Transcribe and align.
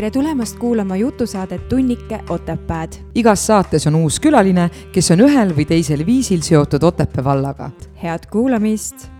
tere 0.00 0.10
tulemast 0.10 0.56
kuulama 0.56 0.96
jutusaadet 0.96 1.68
Tunnike 1.68 2.20
Otepääd. 2.28 2.92
igas 3.14 3.42
saates 3.46 3.84
on 3.86 3.94
uus 3.94 4.16
külaline, 4.20 4.70
kes 4.94 5.10
on 5.12 5.20
ühel 5.26 5.50
või 5.52 5.66
teisel 5.68 6.06
viisil 6.06 6.40
seotud 6.40 6.82
Otepää 6.88 7.24
vallaga. 7.24 7.70
head 8.02 8.24
kuulamist. 8.32 9.10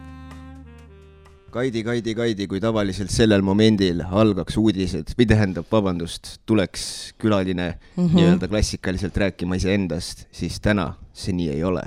Kaidi, 1.50 1.82
Kaidi, 1.84 2.14
Kaidi, 2.14 2.46
kui 2.46 2.60
tavaliselt 2.60 3.10
sellel 3.12 3.42
momendil 3.42 4.00
algaks 4.10 4.56
uudised 4.56 5.12
või 5.18 5.26
tähendab, 5.28 5.66
vabandust, 5.72 6.38
tuleks 6.46 7.12
külaline 7.18 7.74
mm 7.96 8.06
-hmm. 8.06 8.14
nii-öelda 8.14 8.48
klassikaliselt 8.48 9.16
rääkima 9.16 9.54
iseendast, 9.60 10.24
siis 10.32 10.60
täna 10.60 10.94
see 11.12 11.32
nii 11.32 11.50
ei 11.50 11.64
ole. 11.64 11.82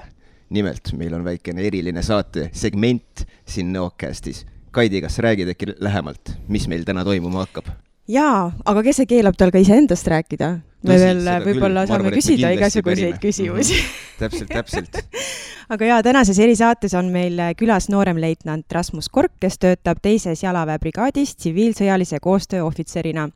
nimelt 0.50 0.94
meil 0.94 1.14
on 1.14 1.24
väikene 1.24 1.62
eriline 1.62 2.02
saate 2.04 2.50
segment 2.54 3.26
siin 3.46 3.74
Nõocastis. 3.74 4.46
Kaidi, 4.72 5.02
kas 5.02 5.18
räägid 5.18 5.50
äkki 5.50 5.74
lähemalt, 5.80 6.38
mis 6.48 6.68
meil 6.68 6.84
täna 6.84 7.04
toimuma 7.04 7.40
hakkab? 7.40 7.66
Jaa, 8.08 8.52
aga 8.66 8.84
kes 8.84 9.00
see 9.00 9.10
keelab 9.10 9.38
tal 9.40 9.52
ka 9.52 9.62
iseendast 9.64 10.08
rääkida? 10.12 10.60
Me 10.88 11.00
veel 11.00 11.24
võib-olla 11.46 11.86
saame 11.88 12.10
arvan, 12.10 12.18
küsida 12.20 12.52
igasuguseid 12.56 13.20
küsimusi 13.24 13.78
mm. 13.78 13.88
-hmm. 13.88 14.20
täpselt, 14.20 14.50
täpselt 14.50 15.04
aga 15.74 15.86
jaa, 15.86 16.04
tänases 16.04 16.40
erisaates 16.40 16.94
on 16.94 17.10
meil 17.14 17.40
külas 17.58 17.88
nooremleitnant 17.90 18.72
Rasmus 18.72 19.10
Kork, 19.10 19.34
kes 19.40 19.58
töötab 19.60 20.02
teises 20.04 20.44
jalaväebrigaadis 20.44 21.36
tsiviilsõjalise 21.36 22.20
koostöö 22.22 22.64
ohvitserina. 22.64 23.30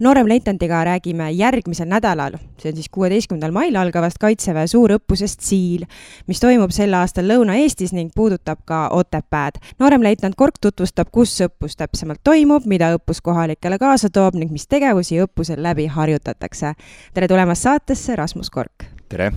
nooremleitnandiga 0.00 0.84
räägime 0.84 1.30
järgmisel 1.30 1.88
nädalal, 1.88 2.38
see 2.58 2.72
on 2.72 2.76
siis 2.76 2.88
kuueteistkümnendal 2.88 3.52
mail 3.52 3.76
algavast 3.76 4.18
Kaitseväe 4.18 4.66
suurõppusest 4.66 5.40
Siil, 5.40 5.86
mis 6.26 6.40
toimub 6.40 6.70
sel 6.70 6.94
aastal 6.94 7.28
Lõuna-Eestis 7.28 7.92
ning 7.92 8.10
puudutab 8.14 8.58
ka 8.64 8.88
Otepääd. 8.88 9.62
nooremleitnant 9.78 10.34
Kork 10.34 10.58
tutvustab, 10.60 11.08
kus 11.12 11.40
õppus 11.40 11.76
täpsemalt 11.76 12.20
toimub, 12.24 12.66
mida 12.66 12.92
õppus 12.96 13.22
kohalikele 13.22 13.78
kaasa 13.78 14.10
toob 14.10 14.34
ning 14.34 14.52
mis 14.52 14.66
tegevusi 14.66 15.20
õppusel 15.22 15.62
läbi 15.62 15.86
harjutatakse 15.86 16.74
tere 17.14 17.28
tulemast 17.28 17.68
saatesse, 17.68 18.16
Rasmus 18.16 18.50
Kork! 18.50 18.88
tere! 19.08 19.32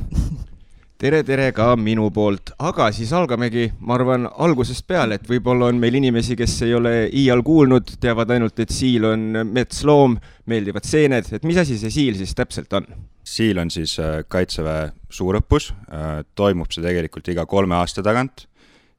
tere, 1.02 1.23
tere 1.25 1.47
ka 1.58 1.71
minu 1.80 2.11
poolt, 2.13 2.52
aga 2.61 2.91
siis 2.93 3.09
algamegi, 3.17 3.71
ma 3.81 3.95
arvan, 3.95 4.27
algusest 4.45 4.85
peale, 4.89 5.17
et 5.17 5.30
võib-olla 5.30 5.71
on 5.71 5.80
meil 5.81 5.97
inimesi, 5.97 6.35
kes 6.38 6.59
ei 6.67 6.75
ole 6.77 6.91
iial 7.08 7.41
kuulnud, 7.45 7.95
teavad 8.03 8.30
ainult, 8.35 8.59
et 8.61 8.73
siil 8.73 9.08
on 9.09 9.23
metsloom, 9.49 10.19
meeldivad 10.52 10.85
seened, 10.85 11.31
et 11.33 11.47
mis 11.47 11.58
asi 11.58 11.80
see 11.81 11.93
siil 11.93 12.19
siis 12.19 12.35
täpselt 12.38 12.77
on? 12.77 12.85
siil 13.31 13.59
on 13.61 13.69
siis 13.71 13.95
äh, 14.02 14.21
Kaitseväe 14.27 14.91
suurõppus, 15.13 15.71
äh, 15.93 16.21
toimub 16.36 16.71
see 16.73 16.83
tegelikult 16.83 17.30
iga 17.33 17.45
kolme 17.49 17.77
aasta 17.77 18.03
tagant 18.05 18.47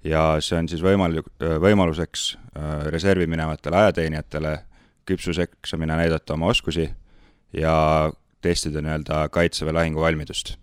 ja 0.07 0.41
see 0.43 0.59
on 0.59 0.71
siis 0.71 0.83
võimal-, 0.83 1.21
äh, 1.21 1.59
võimaluseks 1.63 2.33
reservi 2.93 3.25
minevatele 3.31 3.79
ajateenijatele 3.81 4.57
küpsuseksamina 5.09 5.97
näidata 5.97 6.35
oma 6.35 6.51
oskusi 6.53 6.85
ja 7.57 7.77
testida 8.43 8.83
nii-öelda 8.83 9.29
Kaitseväe 9.33 9.73
lahinguvalmidust. 9.79 10.57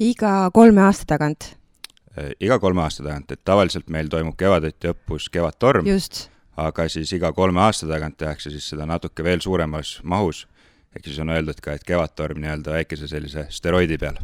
iga 0.00 0.50
kolme 0.54 0.84
aasta 0.86 1.04
tagant? 1.16 1.54
Äh, 2.18 2.32
iga 2.40 2.58
kolme 2.58 2.82
aasta 2.82 3.04
tagant, 3.06 3.30
et 3.30 3.44
tavaliselt 3.46 3.90
meil 3.92 4.08
toimub 4.10 4.34
kevadeti 4.38 4.90
õppus 4.90 5.28
Kevadtorm, 5.30 5.86
aga 6.58 6.86
siis 6.90 7.12
iga 7.14 7.30
kolme 7.32 7.62
aasta 7.62 7.86
tagant 7.86 8.16
tehakse 8.18 8.50
siis 8.50 8.66
seda 8.72 8.86
natuke 8.88 9.22
veel 9.22 9.38
suuremas 9.44 10.00
mahus, 10.02 10.40
ehk 10.90 11.06
siis 11.06 11.20
on 11.22 11.30
öeldud 11.30 11.60
ka, 11.62 11.76
et 11.78 11.86
Kevadtorm 11.86 12.40
nii-öelda 12.42 12.74
väikese 12.80 13.06
sellise 13.06 13.46
steroidi 13.54 13.98
peal. 14.02 14.18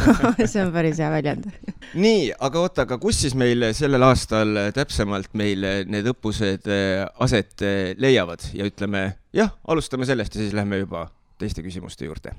See 0.50 0.58
on 0.58 0.72
päris 0.74 0.98
hea 0.98 1.12
väljend. 1.12 1.46
Nii, 2.04 2.32
aga 2.34 2.64
oota, 2.64 2.82
aga 2.88 2.98
kus 2.98 3.22
siis 3.22 3.38
meil 3.38 3.68
sellel 3.78 4.02
aastal 4.08 4.58
täpsemalt 4.74 5.30
meil 5.38 5.62
need 5.86 6.10
õppused 6.10 6.66
äh, 6.66 7.06
aset 7.22 7.62
äh, 7.62 7.94
leiavad? 7.94 8.42
Ja 8.58 8.66
ütleme 8.66 9.06
jah, 9.30 9.54
alustame 9.70 10.08
sellest 10.08 10.34
ja 10.34 10.42
siis 10.42 10.56
lähme 10.58 10.82
juba 10.82 11.06
teiste 11.40 11.64
küsimuste 11.64 12.08
juurde. 12.08 12.34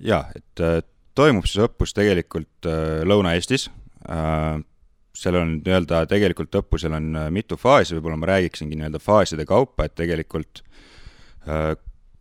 jaa, 0.00 0.24
et 0.36 0.64
äh, 0.64 0.80
toimub 1.18 1.46
siis 1.48 1.64
õppus 1.66 1.94
tegelikult 1.96 2.68
äh, 2.68 3.02
Lõuna-Eestis 3.08 3.68
äh,. 4.08 4.60
seal 5.20 5.36
on 5.36 5.56
nii-öelda, 5.58 6.04
tegelikult 6.08 6.54
õppusel 6.62 6.94
on 6.96 7.10
äh, 7.18 7.28
mitu 7.34 7.58
faasi, 7.60 7.96
võib-olla 7.96 8.20
ma 8.20 8.30
räägiksingi 8.30 8.78
nii-öelda 8.78 9.00
faaside 9.02 9.44
kaupa, 9.48 9.88
et 9.88 9.96
tegelikult 9.98 10.62
äh, 11.48 11.74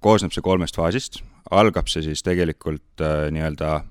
koosneb 0.04 0.34
see 0.36 0.44
kolmest 0.44 0.80
faasist, 0.80 1.22
algab 1.52 1.88
see 1.92 2.04
siis 2.10 2.26
tegelikult 2.26 3.04
äh, 3.06 3.30
nii-öelda 3.36 3.84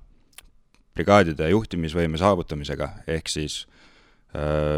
brigaadide 0.99 1.51
juhtimisvõime 1.53 2.19
saavutamisega, 2.19 2.89
ehk 3.07 3.29
siis 3.31 3.65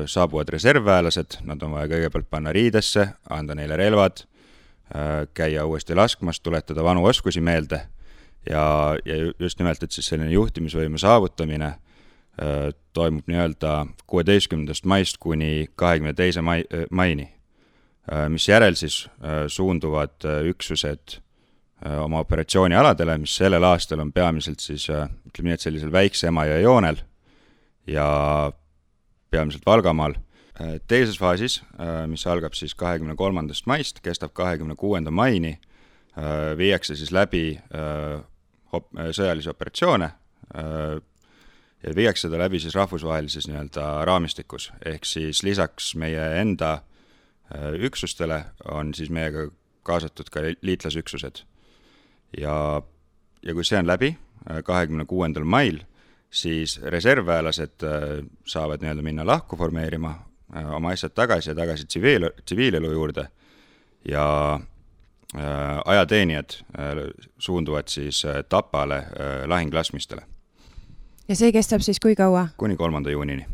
saabuvad 0.06 0.52
reservväelased, 0.52 1.40
nad 1.48 1.62
on 1.66 1.72
vaja 1.74 1.88
kõigepealt 1.90 2.28
panna 2.30 2.52
riidesse, 2.54 3.06
anda 3.34 3.56
neile 3.58 3.74
relvad 3.80 4.20
käia 5.34 5.64
uuesti 5.66 5.94
laskmas, 5.94 6.40
tuletada 6.40 6.84
vanu 6.84 7.04
oskusi 7.04 7.40
meelde 7.40 7.80
ja, 8.50 8.96
ja 9.04 9.16
just 9.38 9.58
nimelt, 9.58 9.82
et 9.82 9.92
siis 9.92 10.08
selline 10.10 10.32
juhtimisvõime 10.32 10.98
saavutamine 10.98 11.68
äh, 11.70 12.70
toimub 12.92 13.28
nii-öelda 13.30 13.74
kuueteistkümnendast 14.10 14.88
maist 14.90 15.20
kuni 15.22 15.68
kahekümne 15.74 16.14
teise 16.18 16.42
mai, 16.42 16.64
äh, 16.74 16.86
maini, 16.90 17.28
misjärel 18.28 18.74
siis 18.74 19.04
suunduvad 19.52 20.24
üksused 20.50 21.20
oma 22.02 22.18
operatsioonialadele, 22.24 23.18
mis 23.22 23.36
sellel 23.38 23.62
aastal 23.62 24.00
on 24.02 24.08
peamiselt 24.12 24.64
siis 24.64 24.88
ütleme 24.88 25.50
nii, 25.50 25.54
et 25.54 25.62
sellisel 25.62 25.92
väikse 25.94 26.26
Emajõe 26.32 26.56
joonel 26.64 26.98
ja 27.86 28.08
peamiselt 29.30 29.68
Valgamaal 29.68 30.16
Äh, 30.16 30.29
teises 30.88 31.18
faasis, 31.18 31.60
äh, 31.80 32.06
mis 32.10 32.26
algab 32.26 32.54
siis 32.58 32.74
kahekümne 32.78 33.16
kolmandast 33.16 33.66
maist, 33.70 34.00
kestab 34.04 34.34
kahekümne 34.36 34.76
kuuenda 34.76 35.10
maini, 35.10 35.58
äh, 36.16 36.56
viiakse 36.58 36.96
siis 36.96 37.12
läbi 37.12 37.60
op-, 38.72 38.90
sõjalisi 39.16 39.50
operatsioone 39.50 40.10
ja 41.80 41.92
viiakse 41.96 42.26
seda 42.26 42.38
läbi 42.38 42.58
siis 42.60 42.74
rahvusvahelises 42.74 43.46
nii-öelda 43.48 44.04
raamistikus, 44.06 44.72
ehk 44.86 45.06
siis 45.06 45.42
lisaks 45.46 45.94
meie 45.94 46.24
enda 46.40 46.80
üksustele 47.78 48.44
on 48.70 48.90
siis 48.94 49.10
meiega 49.10 49.48
kaasatud 49.86 50.30
ka 50.30 50.42
liitlasüksused. 50.62 51.44
ja, 52.38 52.82
ja 53.42 53.54
kui 53.54 53.64
see 53.64 53.78
on 53.78 53.86
läbi, 53.86 54.16
kahekümne 54.64 55.06
kuuendal 55.06 55.44
mail, 55.44 55.80
siis 56.30 56.80
reservväelased 56.82 57.86
saavad 58.46 58.82
nii-öelda 58.82 59.06
minna 59.06 59.26
lahku 59.26 59.56
formeerima, 59.56 60.18
Äh, 60.18 60.29
oma 60.74 60.90
asjad 60.90 61.14
tagasi 61.14 61.50
ja 61.50 61.54
tagasi 61.54 61.86
tsiviil, 61.86 62.30
tsiviilelu 62.44 62.92
juurde 62.92 63.26
ja 64.08 64.24
äh, 65.36 65.42
ajateenijad 65.84 66.50
äh, 66.50 67.04
suunduvad 67.38 67.88
siis 67.88 68.22
Tapale 68.48 69.04
lahinglaskmistele. 69.46 70.22
ja 71.28 71.36
see 71.36 71.52
kestab 71.52 71.80
siis 71.80 72.00
kui 72.00 72.14
kaua? 72.16 72.48
kuni 72.56 72.76
kolmanda 72.76 73.10
juunini 73.10 73.46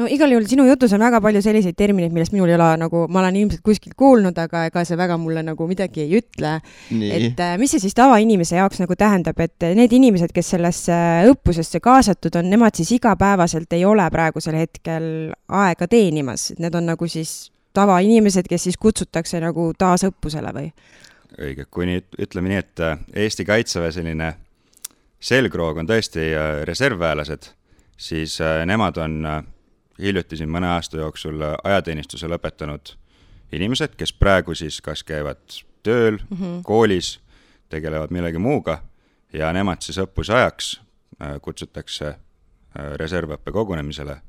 no 0.00 0.06
igal 0.10 0.32
juhul 0.32 0.46
sinu 0.50 0.66
jutus 0.66 0.92
on 0.96 1.02
väga 1.04 1.20
palju 1.22 1.42
selliseid 1.44 1.76
termineid, 1.78 2.12
millest 2.14 2.34
minul 2.34 2.50
ei 2.50 2.56
ole 2.56 2.68
nagu, 2.80 3.04
ma 3.12 3.20
olen 3.22 3.38
ilmselt 3.38 3.62
kuskilt 3.66 3.94
kuulnud, 3.98 4.38
aga 4.40 4.64
ega 4.68 4.84
see 4.86 4.98
väga 4.98 5.16
mulle 5.20 5.44
nagu 5.46 5.68
midagi 5.70 6.04
ei 6.04 6.18
ütle. 6.18 6.56
et 6.90 7.40
äh, 7.40 7.54
mis 7.60 7.74
see 7.74 7.84
siis 7.84 7.94
tavainimese 7.96 8.58
jaoks 8.58 8.82
nagu 8.82 8.96
tähendab, 8.98 9.38
et 9.44 9.68
need 9.78 9.94
inimesed, 9.94 10.34
kes 10.34 10.54
sellesse 10.56 10.98
õppusesse 11.30 11.80
kaasatud 11.84 12.40
on, 12.40 12.50
nemad 12.50 12.74
siis 12.74 12.94
igapäevaselt 12.98 13.72
ei 13.76 13.84
ole 13.86 14.06
praegusel 14.10 14.58
hetkel 14.58 15.08
aega 15.48 15.88
teenimas, 15.90 16.50
et 16.54 16.62
need 16.64 16.74
on 16.74 16.90
nagu 16.94 17.08
siis 17.10 17.52
tavainimesed, 17.74 18.50
kes 18.50 18.70
siis 18.70 18.78
kutsutakse 18.80 19.40
nagu 19.42 19.70
taas 19.78 20.06
õppusele 20.10 20.54
või? 20.54 20.70
õige, 21.34 21.66
kui 21.70 21.86
nüüd 21.90 22.18
ütleme 22.22 22.50
nii, 22.50 22.62
et 22.62 22.82
äh, 22.82 22.98
Eesti 23.26 23.46
Kaitseväe 23.46 23.94
selline 23.94 24.34
selgroog 25.24 25.78
on 25.82 25.86
tõesti 25.88 26.32
äh, 26.34 26.62
reservväelased, 26.66 27.52
siis 27.94 28.40
nemad 28.66 28.98
on 28.98 29.20
hiljuti 29.98 30.36
siin 30.36 30.50
mõne 30.50 30.66
aasta 30.74 30.98
jooksul 30.98 31.42
ajateenistuse 31.64 32.28
lõpetanud 32.28 32.94
inimesed, 33.52 33.94
kes 33.96 34.12
praegu 34.12 34.54
siis 34.54 34.80
kas 34.82 35.04
käivad 35.04 35.42
tööl 35.82 36.18
mm, 36.18 36.36
-hmm. 36.36 36.62
koolis, 36.62 37.20
tegelevad 37.68 38.10
millegi 38.10 38.38
muuga 38.38 38.82
ja 39.32 39.52
nemad 39.52 39.82
siis 39.82 39.98
õppuse 39.98 40.34
ajaks 40.34 40.80
äh, 41.22 41.40
kutsutakse 41.42 42.06
äh, 42.08 42.18
reservõppe 42.96 43.52
kogunemisele 43.52 44.20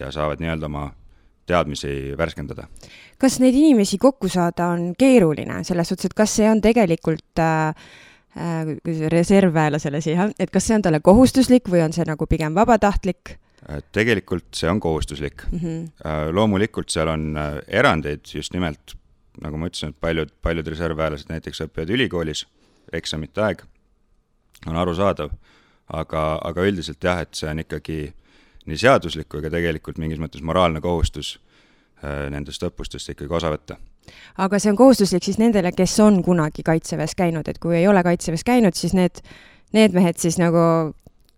ja 0.00 0.10
saavad 0.12 0.40
nii-öelda 0.40 0.66
oma 0.66 0.90
teadmisi 1.46 2.14
värskendada. 2.18 2.66
kas 3.18 3.40
neid 3.40 3.54
inimesi 3.54 3.98
kokku 3.98 4.28
saada 4.28 4.66
on 4.66 4.94
keeruline, 4.98 5.64
selles 5.64 5.88
suhtes, 5.88 6.10
et 6.10 6.14
kas 6.14 6.36
see 6.36 6.48
on 6.50 6.60
tegelikult 6.60 7.38
äh, 7.38 7.68
äh, 8.36 8.72
reservväelasele 9.12 10.00
siia, 10.00 10.30
et 10.38 10.50
kas 10.50 10.66
see 10.66 10.78
on 10.78 10.82
talle 10.82 11.00
kohustuslik 11.00 11.68
või 11.70 11.84
on 11.84 11.92
see 11.92 12.06
nagu 12.08 12.26
pigem 12.26 12.54
vabatahtlik? 12.54 13.36
Äh, 13.70 13.78
tegelikult 13.94 14.56
see 14.58 14.70
on 14.70 14.80
kohustuslik 14.80 15.44
mm. 15.50 15.58
-hmm. 15.58 16.32
loomulikult 16.34 16.90
seal 16.90 17.08
on 17.08 17.36
äh, 17.36 17.60
erandeid 17.68 18.26
just 18.34 18.52
nimelt, 18.52 18.96
nagu 19.42 19.56
ma 19.56 19.68
ütlesin, 19.70 19.92
et 19.94 20.00
paljud, 20.00 20.32
paljud 20.42 20.66
reservväelased 20.66 21.30
näiteks 21.30 21.62
õpivad 21.66 21.92
ülikoolis, 21.94 22.46
eksamite 22.92 23.40
aeg 23.40 23.62
on 24.66 24.76
arusaadav, 24.76 25.30
aga, 25.86 26.40
aga 26.42 26.64
üldiselt 26.66 27.04
jah, 27.04 27.20
et 27.22 27.34
see 27.34 27.50
on 27.50 27.62
ikkagi 27.62 28.00
nii 28.66 28.78
seaduslik 28.78 29.28
kui 29.28 29.42
ka 29.42 29.50
tegelikult 29.50 29.98
mingis 29.98 30.18
mõttes 30.18 30.42
moraalne 30.42 30.80
kohustus 30.80 31.38
nendest 32.02 32.62
õppustest 32.66 33.14
ikkagi 33.14 33.34
osa 33.34 33.50
võtta 33.50 33.76
aga 34.38 34.58
see 34.58 34.70
on 34.72 34.76
kohustuslik 34.76 35.22
siis 35.22 35.38
nendele, 35.38 35.70
kes 35.72 35.94
on 36.02 36.22
kunagi 36.22 36.62
Kaitseväes 36.66 37.14
käinud, 37.14 37.48
et 37.48 37.58
kui 37.62 37.76
ei 37.78 37.86
ole 37.88 38.02
Kaitseväes 38.02 38.44
käinud, 38.44 38.74
siis 38.74 38.94
need, 38.94 39.22
need 39.72 39.94
mehed 39.94 40.18
siis 40.18 40.38
nagu 40.42 40.94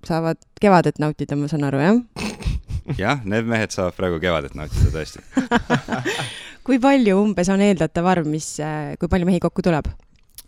saavad 0.08 0.40
kevadet 0.60 1.00
nautida, 1.02 1.36
ma 1.36 1.50
saan 1.50 1.66
aru, 1.68 1.82
jah? 1.82 2.00
jah, 2.98 3.22
need 3.24 3.48
mehed 3.48 3.74
saavad 3.74 3.96
praegu 3.96 4.20
kevadet 4.22 4.56
nautida 4.58 4.92
tõesti 4.94 5.24
kui 6.64 6.80
palju 6.80 7.18
umbes 7.20 7.50
on 7.52 7.62
eeldatav 7.64 8.08
arv, 8.08 8.28
mis, 8.28 8.56
kui 9.00 9.10
palju 9.10 9.28
mehi 9.28 9.40
kokku 9.44 9.64
tuleb? 9.64 9.90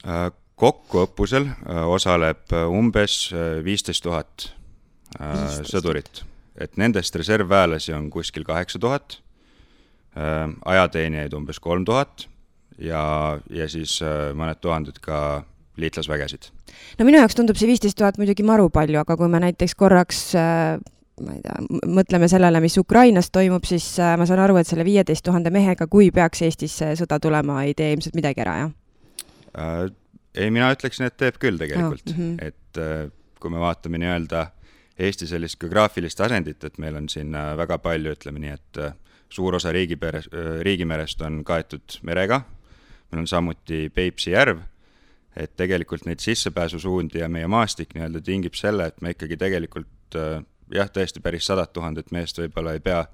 Äh, 0.07 0.29
kokku 0.57 1.05
õppusel 1.05 1.49
äh, 1.51 1.83
osaleb 1.93 2.55
äh, 2.57 2.65
umbes 2.73 3.27
viisteist 3.65 4.05
tuhat 4.07 4.51
sõdurit, 5.65 6.25
et 6.61 6.75
nendest 6.77 7.15
reservväelasi 7.17 7.95
on 7.97 8.09
kuskil 8.13 8.45
kaheksa 8.45 8.77
tuhat, 8.83 9.15
ajateenijaid 10.13 11.33
umbes 11.39 11.61
kolm 11.63 11.87
tuhat 11.89 12.27
ja, 12.83 13.39
ja 13.49 13.69
siis 13.71 13.95
mõned 14.37 14.61
tuhanded 14.61 14.99
ka 15.01 15.21
liitlasvägesid. 15.77 16.51
no 16.99 17.09
minu 17.09 17.21
jaoks 17.23 17.39
tundub 17.39 17.59
see 17.61 17.71
viisteist 17.71 17.99
tuhat 17.99 18.19
muidugi 18.19 18.47
maru 18.47 18.69
palju, 18.71 19.01
aga 19.03 19.17
kui 19.17 19.29
me 19.33 19.43
näiteks 19.47 19.75
korraks 19.75 20.23
ma 20.37 21.33
ei 21.33 21.43
tea, 21.45 21.61
mõtleme 21.97 22.29
sellele, 22.29 22.61
mis 22.61 22.77
Ukrainas 22.79 23.31
toimub, 23.33 23.65
siis 23.69 23.87
äh, 24.03 24.17
ma 24.21 24.27
saan 24.29 24.43
aru, 24.45 24.59
et 24.61 24.69
selle 24.69 24.85
viieteist 24.85 25.25
tuhande 25.25 25.53
mehega, 25.55 25.89
kui 25.89 26.11
peaks 26.15 26.43
Eestisse 26.45 26.93
sõda 27.01 27.21
tulema, 27.23 27.63
ei 27.65 27.73
tee 27.77 27.95
ilmselt 27.95 28.19
midagi 28.19 28.45
ära, 28.45 28.59
jah 28.65 28.75
äh,? 29.57 29.95
ei, 30.37 30.51
mina 30.53 30.69
ütleksin, 30.75 31.09
et 31.09 31.17
teeb 31.17 31.39
küll 31.41 31.57
tegelikult 31.57 32.11
oh,, 32.13 32.17
mm 32.17 32.37
-hmm. 32.37 32.45
et 32.45 32.83
äh, 32.83 33.09
kui 33.41 33.51
me 33.51 33.63
vaatame 33.63 33.99
nii-öelda 34.03 34.51
Eesti 34.99 35.27
sellist 35.29 35.59
geograafilist 35.61 36.21
asendit, 36.25 36.65
et 36.65 36.79
meil 36.81 36.97
on 36.97 37.09
siin 37.13 37.35
äh, 37.37 37.53
väga 37.57 37.79
palju, 37.85 38.15
ütleme 38.17 38.41
nii, 38.41 38.53
et 38.53 38.79
äh, 38.81 38.95
suur 39.29 39.55
osa 39.59 39.73
riigiperes, 39.73 40.29
äh, 40.33 40.61
riigimerest 40.65 41.21
on 41.27 41.43
kaetud 41.45 41.99
merega, 42.03 42.41
meil 43.13 43.25
on 43.25 43.29
samuti 43.29 43.91
Peipsi 43.95 44.33
järv, 44.33 44.63
et 45.37 45.57
tegelikult 45.57 46.07
neid 46.09 46.23
sissepääsusuundi 46.25 47.21
ja 47.21 47.29
meie 47.29 47.47
maastik 47.47 47.95
nii-öelda 47.95 48.23
tingib 48.25 48.57
selle, 48.57 48.89
et 48.91 49.01
me 49.05 49.13
ikkagi 49.15 49.37
tegelikult 49.41 50.17
äh, 50.17 50.41
jah, 50.75 50.89
tõesti 50.93 51.23
päris 51.23 51.47
sadat 51.47 51.73
tuhandet 51.77 52.11
meest 52.15 52.41
võib-olla 52.41 52.77
ei 52.77 52.83
pea, 52.83 53.05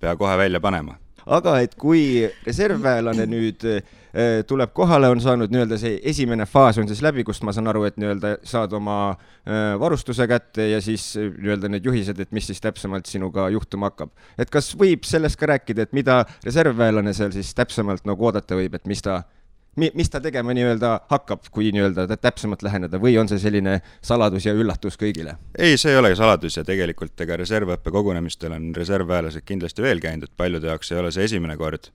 pea 0.00 0.16
kohe 0.18 0.36
välja 0.38 0.60
panema. 0.60 0.98
aga 1.26 1.58
et 1.60 1.74
kui 1.76 2.24
reservväelane 2.46 3.26
nüüd 3.28 3.64
äh, 3.68 3.80
tuleb 4.48 4.72
kohale, 4.74 5.10
on 5.12 5.20
saanud 5.20 5.52
nii-öelda 5.52 5.78
see 5.78 5.98
esimene 6.10 6.46
faas 6.48 6.78
on 6.80 6.88
siis 6.88 7.02
läbi, 7.04 7.24
kust 7.24 7.44
ma 7.44 7.52
saan 7.52 7.68
aru, 7.70 7.84
et 7.86 7.98
nii-öelda 8.00 8.38
saad 8.42 8.72
oma 8.72 8.98
äh, 9.10 9.76
varustuse 9.80 10.26
kätte 10.26 10.70
ja 10.70 10.80
siis 10.80 11.12
nii-öelda 11.16 11.70
need 11.70 11.86
juhised, 11.86 12.18
et 12.18 12.32
mis 12.32 12.48
siis 12.50 12.60
täpsemalt 12.64 13.06
sinuga 13.06 13.48
juhtuma 13.52 13.92
hakkab. 13.92 14.10
et 14.38 14.50
kas 14.50 14.72
võib 14.76 15.04
sellest 15.06 15.38
ka 15.38 15.52
rääkida, 15.54 15.86
et 15.86 15.92
mida 15.92 16.24
reservväelane 16.44 17.14
seal 17.14 17.36
siis 17.36 17.54
täpsemalt 17.54 18.08
nagu 18.08 18.26
oodata 18.26 18.58
võib, 18.58 18.74
et 18.74 18.88
mis 18.90 19.04
ta 19.04 19.22
mis 19.78 20.10
ta 20.10 20.20
tegema 20.20 20.54
nii-öelda 20.56 20.92
hakkab, 21.10 21.46
kui 21.54 21.70
nii-öelda 21.74 22.16
täpsemalt 22.18 22.62
läheneda 22.66 22.98
või 23.02 23.14
on 23.20 23.28
see 23.30 23.38
selline 23.38 23.78
saladus 24.02 24.46
ja 24.48 24.54
üllatus 24.56 24.98
kõigile? 25.00 25.36
ei, 25.58 25.78
see 25.78 25.94
ei 25.94 26.00
ole 26.00 26.12
saladus 26.18 26.58
ja 26.58 26.64
tegelikult 26.66 27.20
ega 27.22 27.38
reservõppe 27.38 27.92
kogunemistel 27.94 28.54
on 28.56 28.70
reservväelased 28.76 29.46
kindlasti 29.46 29.84
veel 29.86 30.02
käinud, 30.02 30.26
et 30.26 30.36
paljude 30.36 30.70
jaoks 30.72 30.92
ei 30.92 31.02
ole 31.02 31.12
see 31.14 31.28
esimene 31.30 31.56
kord. 31.60 31.90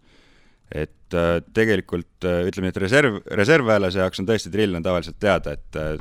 et 0.71 1.13
äh, 1.13 1.37
tegelikult 1.53 2.25
äh, 2.25 2.45
ütleme 2.47 2.69
nii, 2.69 2.75
et 2.75 2.83
reserv, 2.87 3.19
reservväelase 3.43 3.99
jaoks 3.99 4.23
on 4.23 4.29
tõesti 4.29 4.51
drill 4.53 4.75
on 4.75 4.83
tavaliselt 4.83 5.19
teada, 5.19 5.53
et 5.59 5.79
äh, 5.79 5.97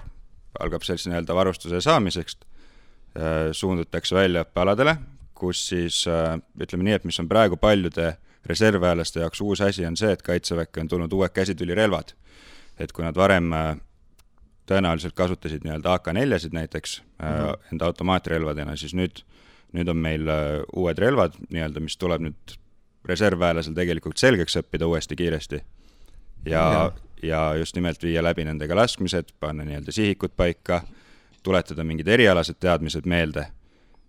algab 0.60 0.86
sellise 0.86 1.10
nii-öelda 1.10 1.34
varustuse 1.34 1.80
saamiseks 1.82 2.38
äh,, 2.38 3.50
suundutakse 3.52 4.14
väljaõppealadele, 4.14 4.96
kus 5.34 5.66
siis 5.72 6.04
äh, 6.06 6.38
ütleme 6.60 6.86
nii, 6.86 7.00
et 7.00 7.08
mis 7.10 7.18
on 7.20 7.28
praegu 7.28 7.58
paljude 7.60 8.14
reservväelaste 8.46 9.20
jaoks 9.20 9.40
uus 9.40 9.60
asi 9.60 9.86
on 9.86 9.96
see, 9.96 10.12
et 10.12 10.22
Kaitseväkke 10.22 10.80
on 10.80 10.88
tulnud 10.88 11.12
uued 11.12 11.32
käsitulirelvad. 11.32 12.14
et 12.78 12.92
kui 12.92 13.04
nad 13.04 13.14
varem 13.16 13.52
äh, 13.52 13.76
tõenäoliselt 14.66 15.14
kasutasid 15.14 15.62
nii-öelda 15.64 15.92
AK-neljasid 15.92 16.52
näiteks 16.52 17.02
mm 17.02 17.28
-hmm. 17.28 17.72
enda 17.72 17.84
automaatrelvadena, 17.84 18.76
siis 18.76 18.94
nüüd, 18.94 19.22
nüüd 19.72 19.88
on 19.88 19.96
meil 19.96 20.28
äh, 20.28 20.62
uued 20.76 20.98
relvad 20.98 21.32
nii-öelda, 21.50 21.80
mis 21.80 21.96
tuleb 21.96 22.20
nüüd 22.20 22.56
reservväelasel 23.04 23.74
tegelikult 23.74 24.16
selgeks 24.16 24.56
õppida 24.56 24.86
uuesti 24.86 25.16
kiiresti. 25.16 25.64
ja, 26.46 26.92
ja., 27.22 27.54
just 27.54 27.76
nimelt 27.76 28.02
viia 28.02 28.22
läbi 28.22 28.44
nendega 28.44 28.76
laskmised, 28.76 29.24
panna 29.40 29.64
nii-öelda 29.64 29.92
sihikud 29.92 30.32
paika, 30.36 30.82
tuletada 31.42 31.84
mingid 31.84 32.08
erialased 32.08 32.56
teadmised 32.60 33.06
meelde 33.06 33.46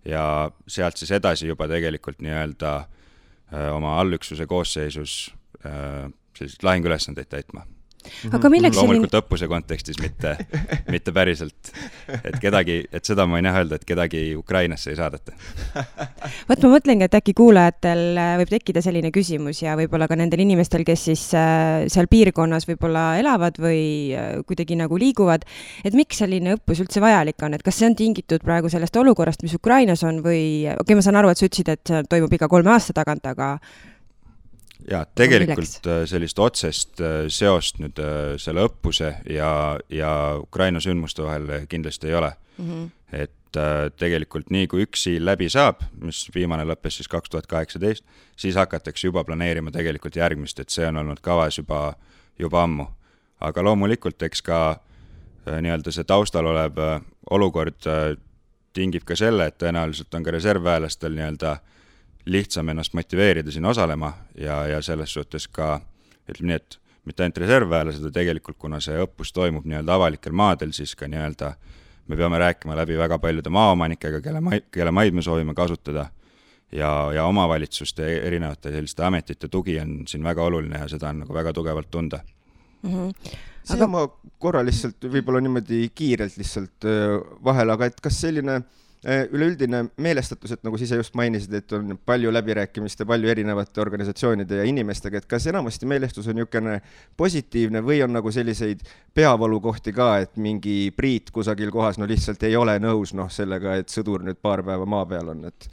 ja 0.04 0.50
sealt 0.68 0.96
siis 0.96 1.10
edasi 1.10 1.46
juba 1.46 1.68
tegelikult 1.68 2.20
nii-öelda 2.22 2.84
oma 3.52 3.98
allüksuse 4.00 4.46
koosseisus 4.46 5.34
äh, 5.66 6.10
selliseid 6.38 6.62
lahinguülesandeid 6.66 7.28
täitma 7.30 7.66
aga 8.32 8.50
milleks 8.52 8.78
loomulikult 8.78 9.10
selline... 9.10 9.24
õppuse 9.24 9.48
kontekstis, 9.50 9.98
mitte, 10.02 10.34
mitte 10.92 11.14
päriselt. 11.16 11.72
et 12.16 12.38
kedagi, 12.42 12.78
et 12.92 13.06
seda 13.06 13.26
ma 13.26 13.38
võin 13.38 13.48
jah 13.48 13.58
öelda, 13.60 13.80
et 13.80 13.86
kedagi 13.88 14.22
Ukrainasse 14.38 14.92
ei 14.92 14.98
saadeta. 14.98 15.34
vot 16.50 16.66
ma 16.66 16.72
mõtlengi, 16.76 17.08
et 17.08 17.16
äkki 17.18 17.34
kuulajatel 17.38 18.04
äh, 18.20 18.34
võib 18.42 18.52
tekkida 18.52 18.82
selline 18.84 19.12
küsimus 19.14 19.62
ja 19.64 19.76
võib-olla 19.78 20.08
ka 20.10 20.18
nendel 20.18 20.44
inimestel, 20.44 20.84
kes 20.86 21.06
siis 21.10 21.26
äh, 21.38 21.86
seal 21.92 22.10
piirkonnas 22.12 22.68
võib-olla 22.70 23.08
elavad 23.20 23.60
või 23.62 24.14
äh, 24.14 24.30
kuidagi 24.46 24.78
nagu 24.78 24.98
liiguvad, 25.00 25.46
et 25.84 25.96
miks 25.96 26.22
selline 26.22 26.56
õppus 26.58 26.84
üldse 26.84 27.02
vajalik 27.04 27.42
on, 27.46 27.56
et 27.56 27.66
kas 27.66 27.80
see 27.80 27.90
on 27.90 27.98
tingitud 27.98 28.44
praegu 28.46 28.70
sellest 28.72 28.96
olukorrast, 28.96 29.44
mis 29.46 29.56
Ukrainas 29.56 30.04
on 30.06 30.22
või, 30.24 30.66
okei 30.70 30.80
okay,, 30.82 30.98
ma 30.98 31.04
saan 31.04 31.20
aru, 31.20 31.32
et 31.32 31.40
sa 31.40 31.48
ütlesid, 31.48 31.72
et 31.72 31.92
see 31.92 32.08
toimub 32.10 32.32
iga 32.36 32.48
kolme 32.50 32.72
aasta 32.74 32.94
tagant, 32.96 33.26
aga 33.26 33.56
jaa, 34.90 35.04
tegelikult 35.16 35.88
äh, 35.88 36.02
sellist 36.08 36.38
otsest 36.42 37.00
äh, 37.00 37.26
seost 37.32 37.80
nüüd 37.82 38.00
äh, 38.02 38.34
selle 38.40 38.66
õppuse 38.68 39.12
ja, 39.32 39.50
ja 39.92 40.10
Ukraina 40.40 40.82
sündmuste 40.82 41.24
vahel 41.24 41.66
kindlasti 41.70 42.10
ei 42.10 42.18
ole 42.18 42.32
mm. 42.58 42.68
-hmm. 42.68 42.90
et 43.22 43.32
tegelikult 43.96 44.50
nii, 44.52 44.66
kui 44.68 44.82
üks 44.84 45.06
siil 45.06 45.24
läbi 45.24 45.46
saab, 45.48 45.80
mis 46.02 46.26
viimane 46.34 46.66
lõppes 46.68 46.98
siis 46.98 47.08
kaks 47.08 47.30
tuhat 47.32 47.46
kaheksateist, 47.48 48.04
siis 48.36 48.56
hakatakse 48.58 49.06
juba 49.06 49.22
planeerima 49.24 49.70
tegelikult 49.72 50.16
järgmist, 50.16 50.60
et 50.60 50.68
see 50.68 50.84
on 50.84 50.98
olnud 51.00 51.22
kavas 51.24 51.56
juba, 51.56 51.94
juba 52.38 52.62
ammu. 52.62 52.84
aga 53.40 53.62
loomulikult, 53.64 54.22
eks 54.22 54.42
ka 54.42 54.80
nii-öelda 55.46 55.92
see 55.92 56.04
taustal 56.04 56.46
olev 56.52 56.76
olukord 57.30 57.80
tingib 58.72 59.08
ka 59.08 59.16
selle, 59.16 59.46
et 59.46 59.56
tõenäoliselt 59.62 60.14
on 60.14 60.22
ka 60.26 60.36
reservväelastel 60.36 61.16
nii-öelda 61.16 61.52
äh, 61.52 61.60
lihtsam 62.26 62.68
ennast 62.68 62.94
motiveerida 62.94 63.50
siin 63.50 63.64
osalema 63.64 64.12
ja, 64.38 64.66
ja 64.66 64.82
selles 64.82 65.12
suhtes 65.14 65.48
ka 65.48 65.80
ütleme 66.28 66.50
nii, 66.50 66.56
et 66.56 66.78
mitte 67.06 67.22
ainult 67.22 67.38
reservväelased, 67.38 68.02
vaid 68.02 68.14
tegelikult 68.16 68.58
kuna 68.58 68.80
see 68.82 68.98
õppus 69.02 69.30
toimub 69.34 69.66
nii-öelda 69.66 69.94
avalikel 69.94 70.34
maadel, 70.34 70.72
siis 70.74 70.96
ka 70.98 71.06
nii-öelda 71.10 71.52
me 72.10 72.18
peame 72.18 72.38
rääkima 72.42 72.76
läbi 72.78 72.98
väga 72.98 73.18
paljude 73.22 73.50
maaomanikega, 73.54 74.20
kelle 74.22 74.40
maid, 74.42 74.66
kelle 74.74 74.90
maid 74.94 75.14
me 75.14 75.22
soovime 75.22 75.54
kasutada 75.54 76.08
ja, 76.72 76.90
ja 77.14 77.26
omavalitsuste 77.30 78.08
erinevate 78.26 78.74
selliste 78.74 79.04
ametite 79.06 79.48
tugi 79.48 79.78
on 79.80 80.00
siin 80.08 80.24
väga 80.26 80.42
oluline 80.42 80.82
ja 80.82 80.88
seda 80.90 81.12
on 81.14 81.22
nagu 81.22 81.34
väga 81.34 81.52
tugevalt 81.52 81.90
tunda 81.90 82.22
mm. 82.82 82.90
-hmm 82.90 83.36
aga 83.74 83.86
ma 83.90 84.00
korra 84.38 84.60
lihtsalt 84.62 85.02
võib-olla 85.10 85.40
niimoodi 85.42 85.88
kiirelt 85.94 86.36
lihtsalt 86.38 86.84
vahele, 87.44 87.72
aga 87.72 87.88
et 87.90 87.96
kas 88.00 88.20
selline 88.20 88.52
äh, 88.54 88.62
Äh, 88.62 88.85
üleüldine 89.06 89.84
meelestatus, 90.02 90.56
et 90.56 90.62
nagu 90.66 90.78
sa 90.78 90.86
ise 90.86 90.98
just 90.98 91.14
mainisid, 91.18 91.52
et 91.54 91.72
on 91.76 91.94
palju 92.08 92.32
läbirääkimist 92.34 93.00
ja 93.00 93.06
palju 93.06 93.30
erinevate 93.30 93.80
organisatsioonide 93.80 94.58
ja 94.58 94.64
inimestega, 94.66 95.20
et 95.20 95.28
kas 95.30 95.46
enamasti 95.46 95.86
meelestus 95.86 96.26
on 96.26 96.38
niisugune 96.40 96.80
positiivne 97.16 97.84
või 97.86 98.00
on 98.02 98.16
nagu 98.16 98.32
selliseid 98.34 98.82
peavalukohti 99.14 99.94
ka, 99.94 100.08
et 100.24 100.34
mingi 100.42 100.90
Priit 100.96 101.30
kusagil 101.30 101.70
kohas 101.74 102.00
no 102.02 102.08
lihtsalt 102.10 102.42
ei 102.48 102.56
ole 102.58 102.78
nõus 102.82 103.14
noh, 103.14 103.30
sellega, 103.30 103.76
et 103.78 103.94
sõdur 103.94 104.26
nüüd 104.26 104.42
paar 104.42 104.64
päeva 104.66 104.88
maa 104.90 105.06
peal 105.06 105.30
on, 105.36 105.46
et 105.52 105.70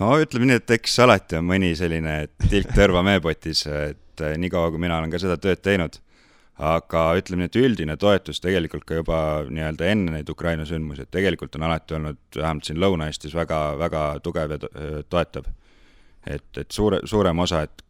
no 0.00 0.14
ütleme 0.22 0.48
nii, 0.48 0.62
et 0.62 0.76
eks 0.78 0.98
alati 1.04 1.36
on 1.36 1.48
mõni 1.52 1.74
selline 1.76 2.22
tilk 2.48 2.72
tõrva 2.76 3.04
meepotis, 3.04 3.66
et 3.68 4.26
niikaua, 4.40 4.72
kui 4.72 4.80
mina 4.80 4.96
olen 4.96 5.12
ka 5.12 5.20
seda 5.20 5.36
tööd 5.36 5.60
teinud 5.60 6.00
aga 6.56 7.02
ütleme 7.18 7.44
nii, 7.44 7.50
et 7.50 7.58
üldine 7.60 7.96
toetus 8.00 8.40
tegelikult 8.40 8.86
ka 8.88 9.00
juba 9.00 9.18
nii-öelda 9.50 9.88
enne 9.92 10.14
neid 10.14 10.30
Ukraina 10.32 10.64
sündmusi, 10.68 11.04
et 11.04 11.12
tegelikult 11.12 11.56
on 11.58 11.66
alati 11.68 11.96
olnud 11.98 12.20
vähemalt 12.36 12.68
siin 12.68 12.80
Lõuna-Eestis 12.80 13.36
väga, 13.36 13.60
väga 13.78 14.04
tugev 14.24 14.56
ja 14.56 14.60
toetav. 15.08 15.50
et, 16.26 16.58
et 16.58 16.70
suure, 16.72 17.00
suurem 17.04 17.38
osa, 17.38 17.62
et 17.62 17.82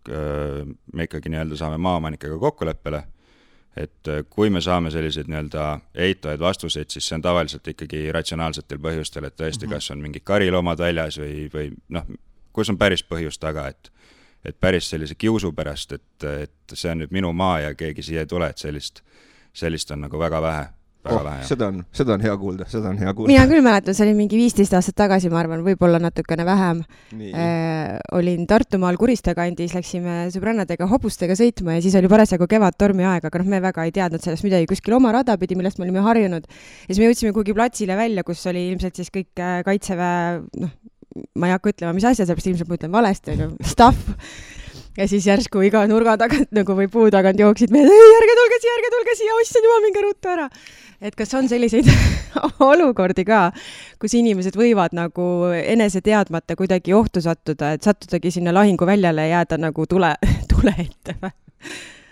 me 0.92 1.06
ikkagi 1.06 1.30
nii-öelda 1.32 1.56
saame 1.56 1.78
maaomanikega 1.78 2.38
kokkuleppele, 2.38 3.02
et 3.76 4.10
kui 4.30 4.50
me 4.50 4.60
saame 4.60 4.90
selliseid 4.90 5.30
nii-öelda 5.30 5.64
eitavaid 5.94 6.40
vastuseid, 6.40 6.90
siis 6.90 7.08
see 7.08 7.16
on 7.16 7.22
tavaliselt 7.22 7.68
ikkagi 7.68 8.10
ratsionaalsetel 8.12 8.80
põhjustel, 8.82 9.24
et 9.24 9.36
tõesti 9.36 9.66
mm, 9.66 9.70
-hmm. 9.70 9.74
kas 9.74 9.90
on 9.90 10.02
mingid 10.02 10.24
kariloomad 10.24 10.78
väljas 10.78 11.20
või, 11.22 11.46
või 11.54 11.70
noh, 11.88 12.06
kus 12.52 12.70
on 12.72 12.78
päris 12.78 13.04
põhjus 13.04 13.38
taga, 13.38 13.68
et 13.68 13.92
et 14.44 14.56
päris 14.60 14.90
sellise 14.92 15.16
kiusu 15.18 15.52
pärast, 15.56 15.96
et, 15.98 16.30
et 16.46 16.74
see 16.76 16.92
on 16.92 17.04
nüüd 17.04 17.14
minu 17.14 17.32
maa 17.36 17.60
ja 17.66 17.74
keegi 17.78 18.04
siia 18.06 18.24
ei 18.24 18.30
tule, 18.30 18.50
et 18.52 18.62
sellist, 18.62 19.02
sellist 19.56 19.90
on 19.94 20.04
nagu 20.06 20.18
väga 20.20 20.40
vähe, 20.44 20.66
väga 21.06 21.18
oh, 21.18 21.24
lahe. 21.26 21.42
seda 21.48 21.68
on, 21.72 21.80
seda 21.94 22.14
on 22.14 22.24
hea 22.24 22.34
kuulda, 22.38 22.66
seda 22.70 22.90
on 22.92 23.00
hea 23.00 23.12
kuulda. 23.16 23.32
mina 23.32 23.46
küll 23.50 23.64
mäletan, 23.64 23.96
see 23.96 24.06
oli 24.06 24.14
mingi 24.18 24.38
viisteist 24.38 24.76
aastat 24.78 24.98
tagasi, 25.02 25.30
ma 25.32 25.40
arvan, 25.42 25.62
võib-olla 25.66 26.00
natukene 26.02 26.46
vähem. 26.46 26.82
Äh, 27.16 27.96
olin 28.16 28.46
Tartumaal 28.50 28.98
Kuriste 29.00 29.34
kandis, 29.38 29.74
läksime 29.76 30.26
sõbrannadega 30.34 30.88
hobustega 30.90 31.36
sõitma 31.38 31.78
ja 31.78 31.84
siis 31.84 31.96
oli 31.98 32.10
parasjagu 32.12 32.48
kevadtormi 32.50 33.06
aeg, 33.06 33.28
aga 33.30 33.42
noh, 33.42 33.50
me 33.54 33.62
väga 33.64 33.86
ei 33.86 33.94
teadnud 33.96 34.24
sellest 34.24 34.46
midagi, 34.46 34.68
kuskil 34.70 34.98
oma 34.98 35.14
rada 35.16 35.38
pidi, 35.40 35.58
millest 35.58 35.80
me 35.80 35.88
olime 35.88 36.04
harjunud. 36.06 36.46
ja 36.46 36.90
siis 36.90 37.02
me 37.02 37.10
jõudsime 37.10 37.34
kuhugi 37.36 37.56
platsile 37.56 37.98
välja, 37.98 38.26
kus 38.26 38.44
oli 38.50 38.68
ilmselt 38.72 38.98
siis 38.98 39.12
kõik 39.14 39.42
äh, 39.42 39.62
kaitseväe, 39.66 40.42
noh, 40.62 40.76
ma 41.36 41.50
ei 41.50 41.56
hakka 41.56 41.74
ütlema, 41.74 41.94
mis 41.96 42.06
asja, 42.08 42.24
sellepärast 42.24 42.52
ilmselt 42.52 42.70
ma 42.70 42.78
ütlen 42.80 42.94
valesti, 42.94 43.36
onju, 43.36 43.50
stuff 43.74 44.16
ja 44.96 45.06
siis 45.08 45.26
järsku 45.28 45.60
iga 45.66 45.82
nurga 45.90 46.16
tagant 46.20 46.52
nagu 46.56 46.76
või 46.78 46.88
puu 46.92 47.10
tagant 47.12 47.40
jooksid 47.40 47.72
mehed, 47.74 47.90
ei 47.92 48.14
ärge 48.18 48.36
tulge 48.38 48.58
siia, 48.62 48.76
ärge 48.78 48.92
tulge 48.94 49.16
siia, 49.18 49.38
issand 49.44 49.68
jumal, 49.68 49.82
minge 49.84 50.04
ruttu 50.04 50.32
ära. 50.32 50.46
et 51.00 51.16
kas 51.18 51.34
on 51.36 51.48
selliseid 51.48 51.88
olukordi 52.70 53.26
ka, 53.28 53.42
kus 54.00 54.16
inimesed 54.16 54.56
võivad 54.56 54.96
nagu 54.96 55.26
enese 55.58 56.00
teadmata 56.04 56.56
kuidagi 56.56 56.96
ohtu 56.96 57.20
sattuda, 57.24 57.74
et 57.76 57.84
sattudagi 57.84 58.32
sinna 58.38 58.54
lahinguväljale 58.56 59.28
ja 59.28 59.40
jääda 59.40 59.60
nagu 59.68 59.86
tule, 59.86 60.14
tule 60.52 60.74
ette 60.86 61.18
või? 61.20 61.36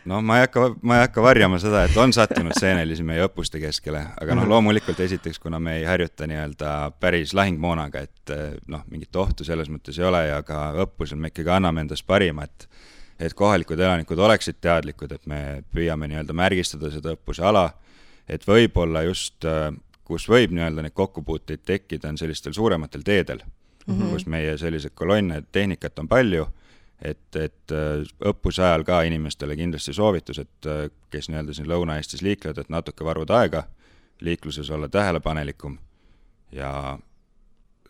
No 0.04 0.20
ma 0.22 0.38
ei 0.38 0.44
hakka, 0.44 0.64
ma 0.82 0.98
ei 0.98 1.04
hakka 1.06 1.22
varjama 1.24 1.58
seda, 1.62 1.84
et 1.86 1.96
on 2.00 2.12
sattunud 2.12 2.54
seenelisi 2.58 3.04
meie 3.06 3.24
õppuste 3.26 3.60
keskele, 3.62 4.02
aga 4.20 4.34
noh, 4.34 4.44
mhm. 4.44 4.52
loomulikult 4.52 5.00
esiteks, 5.00 5.40
kuna 5.42 5.60
me 5.62 5.78
ei 5.80 5.86
harjuta 5.88 6.28
nii-öelda 6.30 6.72
päris 7.00 7.34
lahingmoonaga, 7.36 8.04
et 8.04 8.34
eh, 8.34 8.58
noh, 8.72 8.84
mingit 8.90 9.16
ohtu 9.16 9.46
selles 9.46 9.70
mõttes 9.72 9.98
ei 10.00 10.08
ole 10.08 10.26
ja 10.28 10.42
ka 10.46 10.66
õppusel 10.84 11.20
me 11.20 11.32
ikkagi 11.32 11.54
anname 11.56 11.86
endast 11.86 12.06
parima, 12.06 12.48
et 12.48 12.68
et 13.22 13.30
kohalikud 13.38 13.78
elanikud 13.78 14.18
oleksid 14.18 14.56
teadlikud, 14.60 15.12
et 15.14 15.26
me 15.30 15.62
püüame 15.72 16.08
nii-öelda 16.10 16.34
märgistada 16.34 16.90
seda 16.90 17.12
õppuse 17.14 17.44
ala, 17.46 17.68
et 18.26 18.42
võib-olla 18.48 19.04
just, 19.06 19.44
eh, 19.46 19.70
kus 20.04 20.26
võib 20.28 20.52
nii-öelda 20.52 20.82
neid 20.82 20.96
kokkupuuteid 20.98 21.62
tekkida, 21.64 22.10
on 22.10 22.18
sellistel 22.18 22.52
suurematel 22.52 23.06
teedel 23.06 23.40
mm, 23.86 23.94
-hmm. 23.94 24.10
kus 24.10 24.26
meie 24.26 24.58
selliseid 24.58 24.92
kolonne, 24.94 25.42
tehnikat 25.52 25.98
on 25.98 26.08
palju 26.08 26.48
et, 27.02 27.36
et 27.36 27.72
äh, 27.72 28.04
õppuse 28.30 28.62
ajal 28.62 28.84
ka 28.86 29.02
inimestele 29.08 29.56
kindlasti 29.58 29.94
soovitus, 29.96 30.38
et 30.42 30.68
äh, 30.70 30.86
kes 31.10 31.28
nii-öelda 31.30 31.56
siin 31.56 31.68
Lõuna-Eestis 31.70 32.22
liiklevad, 32.24 32.60
et 32.62 32.70
natuke 32.72 33.04
varuda 33.04 33.40
aega, 33.42 33.64
liikluses 34.24 34.70
olla 34.70 34.88
tähelepanelikum 34.88 35.78
ja 36.54 36.98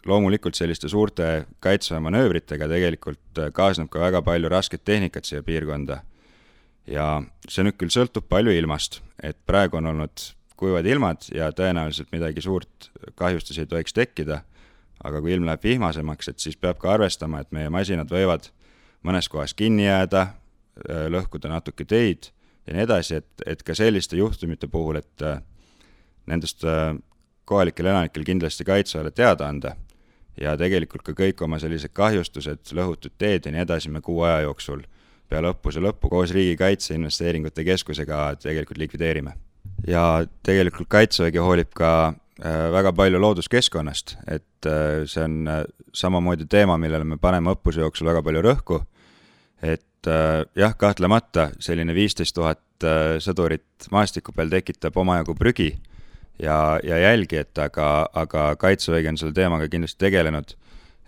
loomulikult 0.06 0.54
selliste 0.54 0.88
suurte 0.88 1.46
kaitsemanöövritega 1.64 2.68
tegelikult 2.68 3.38
äh, 3.38 3.52
kaasneb 3.52 3.90
ka 3.92 4.00
väga 4.00 4.22
palju 4.22 4.48
rasket 4.52 4.84
tehnikat 4.84 5.24
siia 5.24 5.42
piirkonda. 5.42 6.02
ja 6.86 7.22
see 7.48 7.64
nüüd 7.64 7.78
küll 7.80 7.92
sõltub 7.92 8.26
palju 8.28 8.52
ilmast, 8.52 9.00
et 9.22 9.38
praegu 9.46 9.78
on 9.80 9.86
olnud 9.94 10.26
kuivad 10.56 10.86
ilmad 10.86 11.24
ja 11.32 11.48
tõenäoliselt 11.52 12.10
midagi 12.12 12.42
suurt 12.44 12.90
kahjustusi 13.16 13.64
ei 13.64 13.66
tohiks 13.66 13.96
tekkida, 13.96 14.42
aga 15.04 15.20
kui 15.20 15.32
ilm 15.32 15.48
läheb 15.48 15.64
vihmasemaks, 15.64 16.28
et 16.28 16.44
siis 16.44 16.56
peab 16.56 16.78
ka 16.82 16.92
arvestama, 16.92 17.40
et 17.40 17.50
meie 17.56 17.72
masinad 17.72 18.12
võivad 18.12 18.50
mõnes 19.04 19.28
kohas 19.28 19.54
kinni 19.54 19.86
jääda, 19.86 20.26
äh, 20.88 21.06
lõhkuda 21.12 21.50
natuke 21.52 21.84
teid 21.84 22.30
ja 22.66 22.76
nii 22.76 22.86
edasi, 22.86 23.20
et, 23.20 23.46
et 23.46 23.62
ka 23.62 23.76
selliste 23.76 24.16
juhtumite 24.16 24.68
puhul, 24.70 24.98
et 25.02 25.24
äh, 25.24 25.40
nendest 26.30 26.64
äh, 26.64 26.96
kohalikel 27.44 27.92
elanikel 27.92 28.24
kindlasti 28.24 28.64
kaitseväele 28.64 29.12
teada 29.12 29.48
anda 29.48 29.74
ja 30.40 30.56
tegelikult 30.58 31.04
ka 31.06 31.14
kõik 31.16 31.44
oma 31.44 31.60
sellised 31.62 31.92
kahjustused, 31.94 32.72
lõhutud 32.74 33.14
teed 33.20 33.46
ja 33.46 33.52
nii 33.54 33.64
edasi 33.66 33.92
me 33.92 34.00
kuu 34.02 34.24
aja 34.24 34.46
jooksul 34.48 34.82
peale 35.28 35.52
õppuse 35.52 35.80
lõppu 35.84 36.10
koos 36.12 36.32
Riigikaitse 36.34 36.96
Investeeringute 36.96 37.64
Keskusega 37.64 38.34
tegelikult 38.40 38.80
likvideerime. 38.80 39.32
ja 39.86 40.26
tegelikult 40.42 40.88
Kaitsevägi 40.88 41.38
hoolib 41.38 41.70
ka 41.74 42.14
väga 42.72 42.92
palju 42.92 43.20
looduskeskkonnast, 43.20 44.16
et 44.26 44.68
see 45.06 45.22
on 45.22 45.48
samamoodi 45.94 46.46
teema, 46.50 46.76
millele 46.78 47.04
me 47.04 47.16
paneme 47.16 47.54
õppuse 47.54 47.80
jooksul 47.80 48.10
väga 48.10 48.22
palju 48.26 48.42
rõhku 48.42 48.80
et 49.64 50.10
äh, 50.10 50.44
jah, 50.56 50.76
kahtlemata 50.76 51.48
selline 51.62 51.94
viisteist 51.96 52.36
tuhat 52.36 52.84
äh, 52.84 53.16
sõdurit 53.22 53.88
maastiku 53.94 54.34
peal 54.36 54.52
tekitab 54.52 54.96
omajagu 55.00 55.36
prügi 55.38 55.70
ja, 56.42 56.78
ja 56.84 56.98
jälgi, 57.00 57.40
et 57.44 57.58
aga, 57.58 58.08
aga 58.12 58.52
Kaitsevägi 58.60 59.12
on 59.12 59.20
selle 59.20 59.36
teemaga 59.36 59.68
kindlasti 59.70 60.00
tegelenud, 60.04 60.56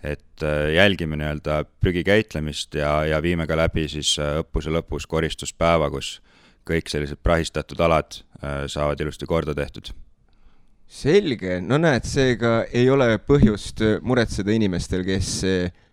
et 0.03 0.45
äh, 0.45 0.71
jälgime 0.77 1.19
nii-öelda 1.19 1.63
prügi 1.81 2.05
käitlemist 2.07 2.77
ja, 2.79 3.01
ja 3.05 3.21
viime 3.23 3.47
ka 3.47 3.57
läbi 3.59 3.87
siis 3.91 4.15
äh, 4.21 4.39
õppuse 4.41 4.73
lõpus 4.73 5.07
koristuspäeva, 5.09 5.91
kus 5.93 6.17
kõik 6.67 6.89
sellised 6.91 7.21
prahistatud 7.23 7.79
alad 7.79 8.17
saavad 8.67 8.99
ilusti 8.99 9.25
korda 9.25 9.53
tehtud. 9.55 9.87
Selge, 10.91 11.61
no 11.63 11.77
näed, 11.79 12.03
seega 12.03 12.65
ei 12.75 12.89
ole 12.91 13.07
põhjust 13.23 13.79
muretseda 14.03 14.51
inimestel, 14.51 15.05
kes 15.07 15.31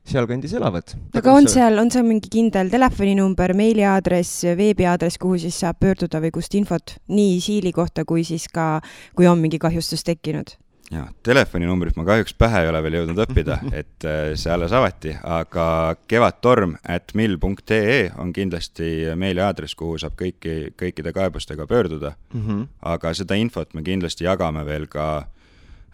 sealkandis 0.09 0.53
elavad. 0.59 0.95
aga 1.17 1.33
on 1.33 1.49
seal, 1.49 1.79
on 1.81 1.91
seal 1.93 2.05
mingi 2.07 2.31
kindel 2.33 2.71
telefoninumber, 2.73 3.55
meiliaadress, 3.57 4.45
veebiaadress, 4.59 5.21
kuhu 5.21 5.39
siis 5.47 5.61
saab 5.65 5.81
pöörduda 5.81 6.21
või 6.25 6.35
kust 6.35 6.55
infot 6.59 6.99
nii 7.09 7.41
siili 7.45 7.73
kohta 7.73 8.05
kui 8.09 8.25
siis 8.25 8.47
ka, 8.53 8.81
kui 9.17 9.29
on 9.31 9.41
mingi 9.41 9.61
kahjustus 9.63 10.05
tekkinud? 10.05 10.57
jaa, 10.93 11.07
telefoninumbrit 11.25 11.97
ma 11.97 12.05
kahjuks 12.07 12.35
pähe 12.39 12.65
ei 12.65 12.69
ole 12.69 12.83
veel 12.85 12.99
jõudnud 12.99 13.23
õppida, 13.25 13.59
et 13.81 14.07
äh, 14.09 14.35
see 14.39 14.53
alles 14.53 14.75
avati, 14.77 15.15
aga 15.25 15.67
kevadtorm 16.11 16.77
at 16.85 17.15
mill.ee 17.17 18.11
on 18.21 18.33
kindlasti 18.37 18.91
meiliaadress, 19.19 19.77
kuhu 19.79 19.97
saab 20.03 20.19
kõiki, 20.21 20.75
kõikide 20.81 21.15
kaebustega 21.17 21.67
pöörduda 21.71 22.15
mm. 22.35 22.41
-hmm. 22.47 22.67
aga 22.93 23.15
seda 23.17 23.39
infot 23.41 23.75
me 23.75 23.83
kindlasti 23.83 24.29
jagame 24.29 24.67
veel 24.69 24.87
ka 24.87 25.09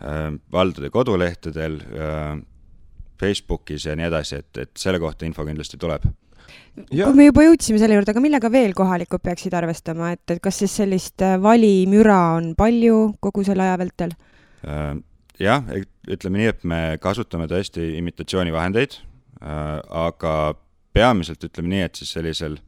äh, 0.02 0.34
valdade 0.52 0.90
kodulehtedel 0.90 1.80
äh,, 1.80 2.40
Facebookis 3.20 3.86
ja 3.86 3.96
nii 3.98 4.08
edasi, 4.08 4.40
et, 4.40 4.64
et 4.64 4.70
selle 4.80 5.00
kohta 5.02 5.28
info 5.28 5.44
kindlasti 5.46 5.78
tuleb. 5.80 6.08
Kui 6.90 7.14
me 7.18 7.26
juba 7.26 7.44
jõudsime 7.44 7.80
selle 7.80 7.96
juurde, 7.98 8.14
aga 8.14 8.22
millega 8.22 8.50
veel 8.52 8.72
kohalikud 8.78 9.22
peaksid 9.24 9.54
arvestama, 9.58 10.14
et, 10.14 10.22
et 10.32 10.40
kas 10.42 10.60
siis 10.62 10.74
sellist 10.80 11.22
äh, 11.24 11.36
valimüra 11.42 12.18
on 12.38 12.52
palju 12.58 13.14
kogu 13.22 13.44
selle 13.46 13.66
aja 13.66 13.78
vältel? 13.80 14.14
Äh, 14.64 14.94
jah, 15.42 15.66
ütleme 16.10 16.40
nii, 16.40 16.50
et 16.54 16.66
me 16.68 16.80
kasutame 17.02 17.48
tõesti 17.50 17.92
imitatsioonivahendeid, 17.98 18.96
äh, 19.42 19.68
aga 20.06 20.34
peamiselt 20.96 21.44
ütleme 21.50 21.74
nii, 21.74 21.84
et 21.88 22.00
siis 22.00 22.14
sellisel 22.16 22.58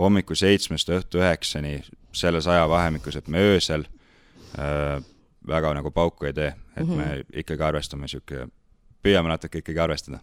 hommiku 0.00 0.36
seitsmest 0.38 0.92
õhtu 0.92 1.20
üheksani 1.20 1.80
selles 2.16 2.48
ajavahemikus, 2.50 3.18
et 3.20 3.28
me 3.28 3.42
öösel 3.52 3.84
äh, 4.58 5.00
väga 5.48 5.74
nagu 5.76 5.92
pauku 5.94 6.28
ei 6.28 6.36
tee, 6.36 6.54
et 6.76 6.86
mm 6.86 6.92
-hmm. 6.92 6.96
me 6.96 7.40
ikkagi 7.42 7.62
arvestame 7.62 8.06
niisugune 8.06 8.48
püüame 9.04 9.32
natuke 9.32 9.62
ikkagi 9.62 9.80
arvestada. 9.82 10.20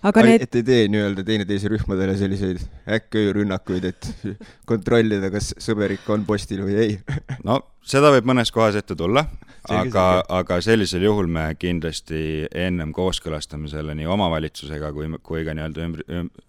aga 0.00 0.22
need 0.24 0.46
et 0.46 0.56
ei 0.56 0.64
tee 0.64 0.84
nii-öelda 0.88 1.24
teineteise 1.26 1.68
rühmadele 1.68 2.14
selliseid 2.16 2.62
äkköörünnakuid, 2.96 3.84
et 3.90 4.08
kontrollida, 4.70 5.30
kas 5.34 5.52
sõber 5.60 5.92
ikka 5.98 6.14
on 6.16 6.24
postil 6.28 6.62
või 6.64 6.78
ei 6.80 6.96
no 7.48 7.60
seda 7.84 8.12
võib 8.14 8.30
mõnes 8.32 8.52
kohas 8.54 8.78
ette 8.80 8.96
tulla, 8.96 9.26
aga, 9.68 10.06
aga 10.40 10.60
sellisel 10.64 11.04
juhul 11.06 11.28
me 11.28 11.50
kindlasti 11.60 12.46
ennem 12.54 12.94
kooskõlastame 12.96 13.68
selle 13.72 13.94
nii 13.98 14.08
omavalitsusega 14.16 14.92
kui, 14.96 15.12
kui 15.22 15.44
ka 15.44 15.54
nii-öelda 15.56 15.86
ümbr-, 15.90 16.08
ümb, 16.22 16.42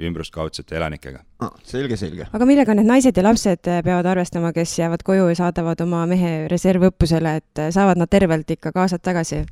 ümbruskaudsete 0.00 0.78
elanikega 0.80 1.20
ah,. 1.44 1.52
selge, 1.68 2.00
selge. 2.00 2.30
aga 2.32 2.48
millega 2.48 2.74
need 2.78 2.88
naised 2.88 3.16
ja 3.16 3.26
lapsed 3.26 3.60
peavad 3.68 4.08
arvestama, 4.08 4.54
kes 4.56 4.78
jäävad 4.80 5.04
koju 5.04 5.28
ja 5.28 5.36
saadavad 5.42 5.84
oma 5.84 6.06
mehe 6.08 6.46
reservõppusele, 6.48 7.36
et 7.42 7.64
saavad 7.76 8.00
nad 8.00 8.08
tervelt 8.08 8.56
ikka 8.56 8.72
kaasad 8.72 9.04
tagasi 9.04 9.44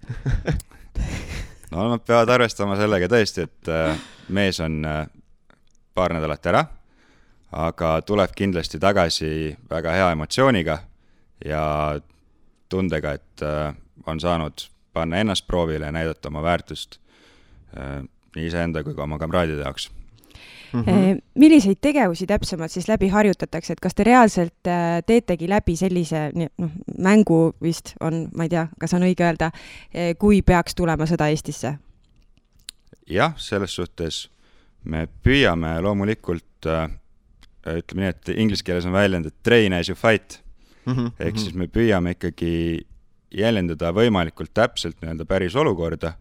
no 1.70 1.88
nad 1.88 2.04
peavad 2.06 2.30
arvestama 2.32 2.76
sellega 2.78 3.08
tõesti, 3.10 3.46
et 3.48 3.70
äh, 3.72 3.98
mees 4.34 4.60
on 4.64 4.80
äh, 4.88 5.02
paar 5.94 6.14
nädalat 6.16 6.46
ära, 6.50 6.64
aga 7.52 7.98
tuleb 8.06 8.34
kindlasti 8.36 8.80
tagasi 8.80 9.30
väga 9.70 9.96
hea 9.96 10.08
emotsiooniga 10.16 10.78
ja 11.44 11.62
tundega, 12.68 13.14
et 13.18 13.44
äh, 13.44 13.74
on 14.06 14.20
saanud 14.20 14.68
panna 14.92 15.20
ennast 15.20 15.46
proovile 15.46 15.88
ja 15.88 15.94
näidata 15.94 16.30
oma 16.32 16.42
väärtust 16.42 16.98
nii 18.34 18.46
iseenda 18.48 18.80
kui 18.82 18.94
ka 18.96 19.04
oma 19.04 19.18
kamraadide 19.20 19.60
jaoks 19.60 19.90
Mm 20.72 20.80
-hmm. 20.80 21.20
milliseid 21.34 21.78
tegevusi 21.80 22.26
täpsemalt 22.26 22.70
siis 22.70 22.88
läbi 22.88 23.08
harjutatakse, 23.08 23.72
et 23.72 23.80
kas 23.80 23.94
te 23.94 24.04
reaalselt 24.04 24.66
äh, 24.66 25.02
teetegi 25.06 25.48
läbi 25.48 25.76
sellise 25.76 26.30
noh, 26.34 26.70
mängu 26.98 27.52
vist 27.62 27.94
on, 28.00 28.28
ma 28.36 28.42
ei 28.42 28.48
tea, 28.48 28.68
kas 28.80 28.94
on 28.94 29.02
õige 29.02 29.24
öelda, 29.24 29.46
äh, 29.46 30.14
kui 30.18 30.42
peaks 30.42 30.74
tulema 30.74 31.06
sõda 31.06 31.28
Eestisse? 31.28 31.78
jah, 33.06 33.32
selles 33.36 33.74
suhtes 33.74 34.30
me 34.84 35.08
püüame 35.22 35.80
loomulikult 35.80 36.66
äh, 36.66 36.90
ütleme 37.66 38.04
nii, 38.04 38.08
et 38.08 38.28
inglise 38.36 38.64
keeles 38.64 38.86
on 38.86 38.92
väljend, 38.92 39.26
et 39.26 39.34
train 39.42 39.72
as 39.72 39.88
you 39.88 39.96
fight 39.96 40.42
mm 40.84 40.92
-hmm. 40.92 41.10
ehk 41.18 41.34
mhm. 41.34 41.42
siis 41.42 41.54
me 41.54 41.66
püüame 41.66 42.10
ikkagi 42.10 42.86
jäljendada 43.30 43.92
võimalikult 43.92 44.50
täpselt 44.54 45.00
nii-öelda 45.00 45.24
päris 45.24 45.56
olukorda 45.56 46.12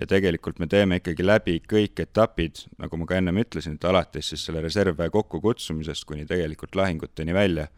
ja 0.00 0.08
tegelikult 0.08 0.58
me 0.58 0.66
teeme 0.70 0.98
ikkagi 1.00 1.26
läbi 1.26 1.58
kõik 1.68 2.00
etapid, 2.06 2.64
nagu 2.80 2.96
ma 2.96 3.06
ka 3.08 3.18
ennem 3.20 3.42
ütlesin, 3.42 3.76
et 3.76 3.84
alates 3.88 4.32
siis 4.32 4.44
selle 4.46 4.62
reservväe 4.64 5.12
kokkukutsumisest 5.12 6.06
kuni 6.08 6.26
tegelikult 6.26 6.76
lahinguteni 6.78 7.34
välja. 7.34 7.68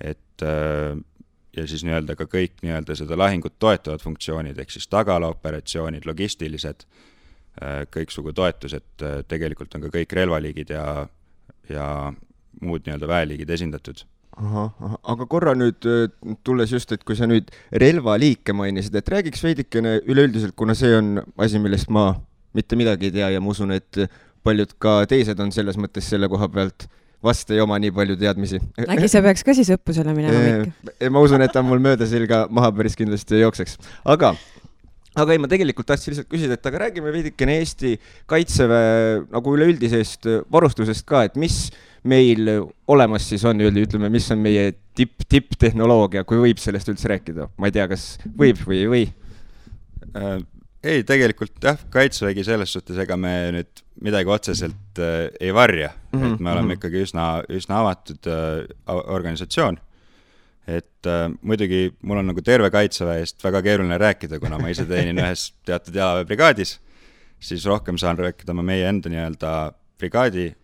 et 0.00 0.42
äh, 0.42 0.98
ja 1.56 1.66
siis 1.70 1.84
nii-öelda 1.86 2.16
ka 2.18 2.26
kõik 2.30 2.62
nii-öelda 2.62 2.96
seda 2.98 3.18
lahingut 3.18 3.58
toetavad 3.62 4.02
funktsioonid, 4.02 4.58
ehk 4.58 4.72
siis 4.74 4.88
tagalaoperatsioonid, 4.90 6.06
logistilised, 6.06 6.82
kõiksugu 7.94 8.32
toetused, 8.34 9.04
tegelikult 9.30 9.76
on 9.76 9.84
ka 9.84 9.92
kõik 9.94 10.16
relvaliigid 10.18 10.72
ja, 10.74 11.06
ja 11.70 11.86
muud 12.60 12.82
nii-öelda 12.86 13.06
väeliigid 13.06 13.50
esindatud 13.54 14.02
ahah, 14.36 14.70
ahah, 14.80 14.98
aga 15.14 15.26
korra 15.30 15.54
nüüd 15.58 15.88
tulles 16.46 16.72
just, 16.74 16.92
et 16.94 17.04
kui 17.06 17.16
sa 17.18 17.28
nüüd 17.30 17.50
relvaliike 17.84 18.56
mainisid, 18.56 18.96
et 18.98 19.10
räägiks 19.14 19.44
veidikene 19.44 20.00
üleüldiselt, 20.10 20.56
kuna 20.58 20.76
see 20.78 20.94
on 20.96 21.18
asi, 21.38 21.60
millest 21.62 21.90
ma 21.94 22.12
mitte 22.54 22.78
midagi 22.78 23.10
ei 23.10 23.16
tea 23.18 23.30
ja 23.34 23.42
ma 23.42 23.54
usun, 23.54 23.74
et 23.74 24.04
paljud 24.44 24.74
ka 24.82 25.02
teised 25.10 25.40
on 25.40 25.52
selles 25.54 25.78
mõttes 25.80 26.06
selle 26.10 26.28
koha 26.30 26.48
pealt 26.52 26.86
vast 27.24 27.48
ei 27.54 27.62
oma 27.62 27.78
nii 27.80 27.92
palju 27.96 28.18
teadmisi. 28.20 28.60
äkki 28.84 29.08
sa 29.08 29.22
peaks 29.24 29.44
ka 29.46 29.54
siis 29.56 29.70
õppusele 29.74 30.12
minema, 30.16 30.42
Mikk? 30.64 30.98
ma 31.14 31.22
usun, 31.24 31.44
et 31.44 31.54
ta 31.54 31.64
mul 31.64 31.80
mööda 31.82 32.08
selga 32.08 32.44
maha 32.52 32.72
päris 32.76 32.98
kindlasti 32.98 33.38
ei 33.38 33.46
jookseks, 33.46 33.78
aga 34.04 34.34
aga 35.14 35.34
ei, 35.34 35.40
ma 35.40 35.48
tegelikult 35.50 35.88
tahtsin 35.88 36.12
lihtsalt 36.12 36.30
küsida, 36.30 36.58
et 36.58 36.68
aga 36.68 36.84
räägime 36.86 37.12
veidikene 37.14 37.56
Eesti 37.62 37.94
Kaitseväe 38.30 39.22
nagu 39.32 39.56
üleüldisest 39.56 40.28
varustusest 40.52 41.06
ka, 41.08 41.24
et 41.28 41.38
mis 41.40 41.68
meil 42.04 42.48
olemas 42.90 43.28
siis 43.28 43.44
on, 43.48 43.60
ütleme, 43.64 44.10
mis 44.12 44.26
on 44.32 44.42
meie 44.44 44.72
tipp, 44.96 45.24
tipptehnoloogia, 45.28 46.24
kui 46.28 46.40
võib 46.40 46.60
sellest 46.60 46.90
üldse 46.92 47.10
rääkida, 47.10 47.48
ma 47.56 47.70
ei 47.70 47.76
tea, 47.76 47.86
kas 47.90 48.08
võib 48.36 48.60
või 48.66 48.80
ei 48.82 48.90
või 48.92 49.06
äh,? 50.14 50.42
ei, 50.84 51.04
tegelikult 51.08 51.64
jah, 51.64 51.80
Kaitsevägi 51.90 52.44
selles 52.44 52.74
suhtes, 52.76 52.98
ega 53.00 53.16
me 53.16 53.32
nüüd 53.56 53.82
midagi 54.04 54.30
otseselt 54.30 55.00
äh, 55.00 55.30
ei 55.40 55.54
varja 55.54 55.90
mm, 55.94 56.20
-hmm. 56.20 56.34
et 56.34 56.40
me 56.40 56.50
oleme 56.52 56.62
mm 56.62 56.70
-hmm. 56.70 56.78
ikkagi 56.78 57.02
üsna, 57.06 57.26
üsna 57.48 57.80
avatud 57.80 58.28
äh, 58.28 58.66
organisatsioon. 58.86 59.78
et 60.66 61.06
äh, 61.06 61.30
muidugi 61.42 61.94
mul 62.02 62.18
on 62.18 62.26
nagu 62.26 62.42
terve 62.42 62.70
Kaitseväe 62.70 63.18
eest 63.20 63.44
väga 63.44 63.62
keeruline 63.62 63.98
rääkida, 63.98 64.40
kuna 64.40 64.58
ma 64.58 64.68
ise 64.68 64.84
teenin 64.84 65.18
ühes 65.24 65.52
teatud 65.64 65.94
jalaväebrigaadis, 65.94 66.80
siis 67.40 67.66
rohkem 67.66 67.98
saan 67.98 68.18
rääkida 68.18 68.52
ma 68.52 68.62
meie 68.62 68.88
enda 68.88 69.08
nii-öelda 69.08 69.72
brigaadi 69.98 70.54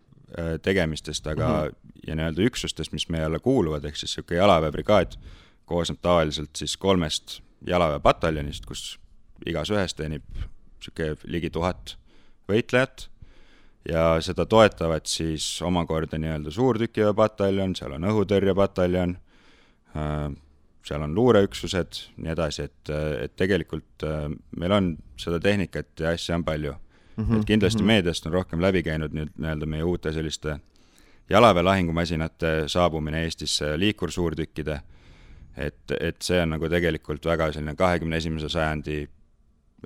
tegemistest, 0.63 1.27
aga 1.27 1.49
mm 1.49 1.69
-hmm. 1.69 1.93
ja 2.07 2.17
nii-öelda 2.17 2.43
üksustest, 2.43 2.93
mis 2.93 3.09
meie 3.09 3.25
alla 3.25 3.39
kuuluvad, 3.39 3.85
ehk 3.85 3.97
siis 3.97 4.17
niisugune 4.17 4.39
jalaväebrigaad 4.39 5.17
koosneb 5.65 5.99
tavaliselt 6.03 6.57
siis 6.57 6.77
kolmest 6.77 7.41
jalaväepataljonist, 7.67 8.67
kus 8.67 8.99
igas 9.47 9.71
ühes 9.71 9.95
teenib 9.95 10.27
niisugune 10.35 11.17
ligi 11.25 11.51
tuhat 11.51 11.97
võitlejat 12.49 13.09
ja 13.89 14.05
seda 14.25 14.47
toetavad 14.47 15.07
siis 15.09 15.47
omakorda 15.63 16.19
nii-öelda 16.19 16.51
suurtükiväepataljon, 16.51 17.75
seal 17.77 17.97
on 17.97 18.07
õhutõrjepataljon, 18.11 19.17
äh, 19.97 20.27
seal 20.87 21.07
on 21.07 21.15
luureüksused, 21.15 22.03
nii 22.17 22.33
edasi, 22.35 22.69
et, 22.69 22.93
et 23.25 23.37
tegelikult 23.37 24.07
äh, 24.07 24.29
meil 24.57 24.77
on 24.77 24.93
seda 25.21 25.41
tehnikat 25.41 25.93
ja 26.01 26.15
asja 26.17 26.39
on 26.39 26.45
palju 26.45 26.75
mm. 27.21 27.27
-hmm, 27.27 27.41
et 27.41 27.45
kindlasti 27.45 27.83
mm 27.83 27.83
-hmm. 27.83 27.87
meediast 27.87 28.27
on 28.27 28.33
rohkem 28.33 28.63
läbi 28.63 28.83
käinud 28.83 29.13
nüüd 29.15 29.33
nii-öelda 29.37 29.67
meie 29.67 29.85
uute 29.85 30.13
selliste 30.13 30.59
jalaväe 31.31 31.63
lahingumasinate 31.63 32.65
saabumine 32.67 33.23
Eestisse, 33.23 33.79
liikursuurtükkide, 33.79 34.81
et, 35.57 35.95
et 36.01 36.23
see 36.23 36.41
on 36.43 36.57
nagu 36.57 36.69
tegelikult 36.69 37.27
väga 37.27 37.53
selline 37.53 37.77
kahekümne 37.77 38.17
esimese 38.17 38.49
sajandi 38.49 39.05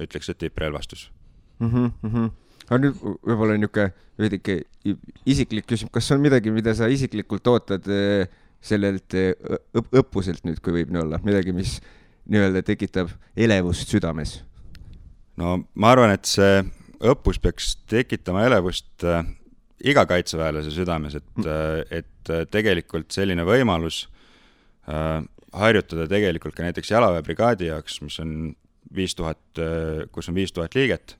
ütleks, 0.00 0.30
et 0.30 0.38
tipprelvastus 0.38 1.10
mm. 1.58 1.90
-hmm. 2.02 2.30
aga 2.68 2.78
nüüd 2.78 3.02
võib-olla 3.02 3.58
niisugune 3.58 3.92
veidike 4.18 4.62
isiklik 5.26 5.66
küsimus, 5.66 5.92
kas 5.92 6.10
on 6.12 6.20
midagi, 6.20 6.50
mida 6.50 6.74
sa 6.74 6.86
isiklikult 6.86 7.46
ootad 7.46 7.86
eh, 7.90 8.28
sellelt 8.64 9.14
eh, 9.14 9.34
õp 9.76 9.92
õppuselt 10.00 10.44
nüüd, 10.44 10.60
kui 10.64 10.72
võib 10.72 10.92
nii 10.92 11.02
olla, 11.02 11.20
midagi, 11.24 11.52
mis 11.52 11.80
nii-öelda 12.30 12.62
tekitab 12.62 13.12
elevust 13.36 13.88
südames? 13.88 14.42
no 15.36 15.64
ma 15.74 15.90
arvan, 15.90 16.14
et 16.14 16.24
see 16.30 16.62
õppus 17.04 17.40
peaks 17.42 17.74
tekitama 17.90 18.44
elevust 18.48 19.04
äh, 19.04 19.24
iga 19.84 20.06
kaitseväelase 20.08 20.72
südames, 20.74 21.18
et 21.20 21.30
mm., 21.36 21.88
et 21.92 22.10
tegelikult 22.48 23.12
selline 23.12 23.44
võimalus 23.44 24.06
äh, 24.88 25.20
harjutada 25.54 26.06
tegelikult 26.10 26.56
ka 26.56 26.64
näiteks 26.64 26.90
jalaväebrigaadi 26.94 27.68
jaoks, 27.68 28.00
mis 28.02 28.16
on 28.22 28.54
viis 28.94 29.14
tuhat, 29.14 29.40
kus 30.14 30.28
on 30.30 30.36
viis 30.36 30.52
tuhat 30.54 30.74
liiget, 30.74 31.16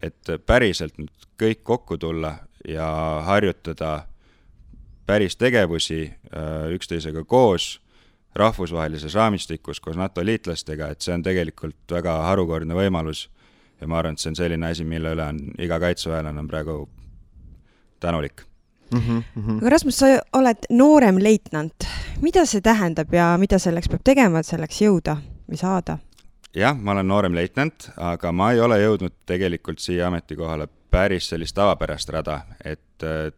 et 0.00 0.30
päriselt 0.46 0.96
nüüd 1.00 1.26
kõik 1.40 1.60
kokku 1.66 1.98
tulla 2.00 2.34
ja 2.68 2.86
harjutada 3.26 4.06
päris 5.06 5.36
tegevusi 5.36 6.02
äh, 6.06 6.70
üksteisega 6.72 7.24
koos, 7.24 7.80
rahvusvahelises 8.34 9.14
raamistikus 9.14 9.80
koos 9.80 9.96
NATO 9.96 10.24
liitlastega, 10.24 10.88
et 10.88 11.04
see 11.04 11.14
on 11.14 11.24
tegelikult 11.24 11.92
väga 11.92 12.14
harukordne 12.30 12.76
võimalus 12.76 13.26
ja 13.82 13.90
ma 13.90 13.98
arvan, 13.98 14.16
et 14.16 14.22
see 14.22 14.30
on 14.30 14.38
selline 14.38 14.70
asi, 14.70 14.86
mille 14.88 15.12
üle 15.16 15.26
on 15.26 15.42
iga 15.62 15.78
kaitseväelane 15.82 16.40
on 16.40 16.48
praegu 16.48 16.76
tänulik 18.00 18.44
mm. 18.92 19.00
-hmm. 19.00 19.58
aga 19.58 19.70
Rasmus, 19.70 19.98
sa 19.98 20.06
oled 20.32 20.70
noorem 20.70 21.18
leitnant, 21.22 21.88
mida 22.20 22.46
see 22.46 22.60
tähendab 22.60 23.14
ja 23.14 23.34
mida 23.38 23.58
selleks 23.58 23.88
peab 23.88 24.04
tegema, 24.04 24.38
et 24.38 24.46
selleks 24.46 24.80
jõuda 24.82 25.16
või 25.50 25.58
saada? 25.58 25.98
jah, 26.54 26.78
ma 26.78 26.92
olen 26.92 27.08
noorem 27.08 27.34
leitnant, 27.34 27.90
aga 27.96 28.32
ma 28.32 28.52
ei 28.52 28.60
ole 28.60 28.78
jõudnud 28.82 29.14
tegelikult 29.26 29.78
siia 29.78 30.06
ametikohale 30.06 30.68
päris 30.90 31.28
sellist 31.28 31.56
tavapärast 31.56 32.08
rada, 32.08 32.40
et 32.64 33.02
äh, 33.02 33.32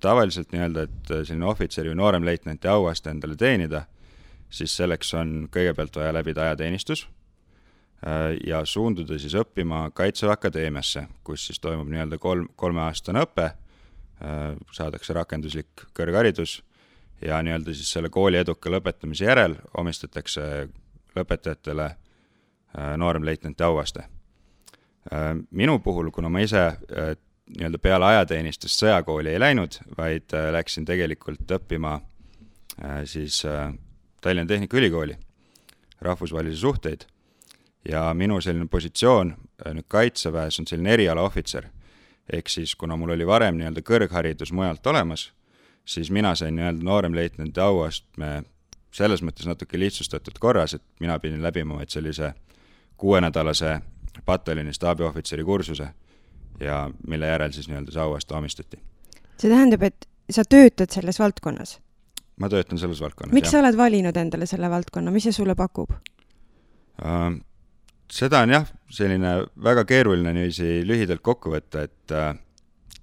tavaliselt 0.00 0.52
nii-öelda, 0.52 0.82
et 0.82 1.10
äh, 1.10 1.24
selline 1.24 1.46
ohvitseri 1.46 1.90
või 1.90 1.96
nooremleitnanti 1.96 2.68
auaste 2.68 3.10
endale 3.10 3.36
teenida, 3.36 3.84
siis 4.50 4.76
selleks 4.76 5.14
on 5.14 5.48
kõigepealt 5.52 5.96
vaja 5.96 6.12
läbida 6.14 6.42
ajateenistus 6.42 7.08
ja 8.46 8.62
suunduda 8.64 9.18
siis 9.20 9.34
õppima 9.36 9.90
Kaitseväe 9.92 10.32
Akadeemiasse, 10.32 11.02
kus 11.24 11.42
siis 11.50 11.60
toimub 11.60 11.88
nii-öelda 11.92 12.16
kolm, 12.18 12.46
kolmeaastane 12.56 13.20
õpe, 13.26 13.50
saadakse 14.72 15.12
rakenduslik 15.12 15.84
kõrgharidus 15.96 16.62
ja 17.20 17.42
nii-öelda 17.44 17.74
siis 17.76 17.92
selle 17.92 18.08
kooli 18.08 18.40
eduka 18.40 18.72
lõpetamise 18.72 19.28
järel 19.28 19.58
omistatakse 19.76 20.46
lõpetajatele 21.16 21.90
Äh, 22.78 22.96
nooremleitnanti 22.96 23.62
auaste. 23.62 24.00
Äh, 25.12 25.34
minu 25.50 25.78
puhul, 25.78 26.10
kuna 26.14 26.28
ma 26.30 26.38
ise 26.38 26.60
äh, 26.60 27.16
nii-öelda 27.50 27.78
peale 27.82 28.06
ajateenistust 28.06 28.78
sõjakooli 28.78 29.32
ei 29.32 29.40
läinud, 29.42 29.80
vaid 29.98 30.30
läksin 30.54 30.84
tegelikult 30.86 31.50
õppima 31.50 31.96
siis 33.10 33.40
Tallinna 34.22 34.46
Tehnikaülikooli 34.46 35.16
rahvusvahelisi 36.06 36.60
suhteid 36.60 37.02
ja 37.88 38.14
minu 38.14 38.40
selline 38.40 38.66
positsioon 38.68 39.34
nüüd 39.74 39.88
Kaitseväes 39.88 40.60
on 40.60 40.66
selline 40.66 40.92
erialaohvitser. 40.92 41.68
ehk 42.32 42.48
siis, 42.48 42.76
kuna 42.76 42.96
mul 42.96 43.10
oli 43.10 43.26
varem 43.26 43.56
nii-öelda 43.58 43.82
kõrgharidus 43.82 44.52
mujalt 44.52 44.86
olemas, 44.86 45.32
siis 45.84 46.10
mina 46.10 46.34
sain 46.34 46.54
nii-öelda 46.56 46.84
nooremleitnandi 46.84 47.60
auastme 47.60 48.42
selles 48.92 49.22
mõttes 49.22 49.46
natuke 49.46 49.78
lihtsustatud 49.78 50.38
korras, 50.38 50.74
et 50.74 50.82
mina 51.00 51.18
pidin 51.18 51.42
läbima 51.42 51.76
vaid 51.78 51.90
sellise 51.90 52.26
äh, 52.26 52.34
kuuenädalase 53.00 53.80
pataljoni 54.24 54.74
staabiohvitseri 54.74 55.44
kursuse 55.44 55.88
ja 56.60 56.90
mille 57.08 57.26
järel 57.26 57.52
siis 57.52 57.68
nii-öelda 57.68 57.92
see 57.92 58.02
auaste 58.02 58.34
omistati. 58.34 58.80
see 59.38 59.50
tähendab, 59.50 59.82
et 59.82 60.08
sa 60.30 60.44
töötad 60.44 60.92
selles 60.92 61.18
valdkonnas? 61.18 61.78
ma 62.36 62.48
töötan 62.48 62.78
selles 62.78 63.00
valdkonnas, 63.00 63.32
miks 63.32 63.48
jah. 63.48 63.52
sa 63.52 63.62
oled 63.64 63.76
valinud 63.76 64.16
endale 64.16 64.46
selle 64.46 64.70
valdkonna, 64.70 65.10
mis 65.10 65.28
see 65.28 65.32
sulle 65.32 65.54
pakub 65.56 65.94
uh,? 65.96 67.40
Seda 68.10 68.42
on 68.44 68.54
jah, 68.54 68.68
selline 68.90 69.34
väga 69.64 69.84
keeruline 69.88 70.32
niiviisi 70.34 70.82
lühidalt 70.86 71.22
kokku 71.22 71.52
võtta, 71.54 71.84
et 71.86 72.14
uh, 72.14 72.32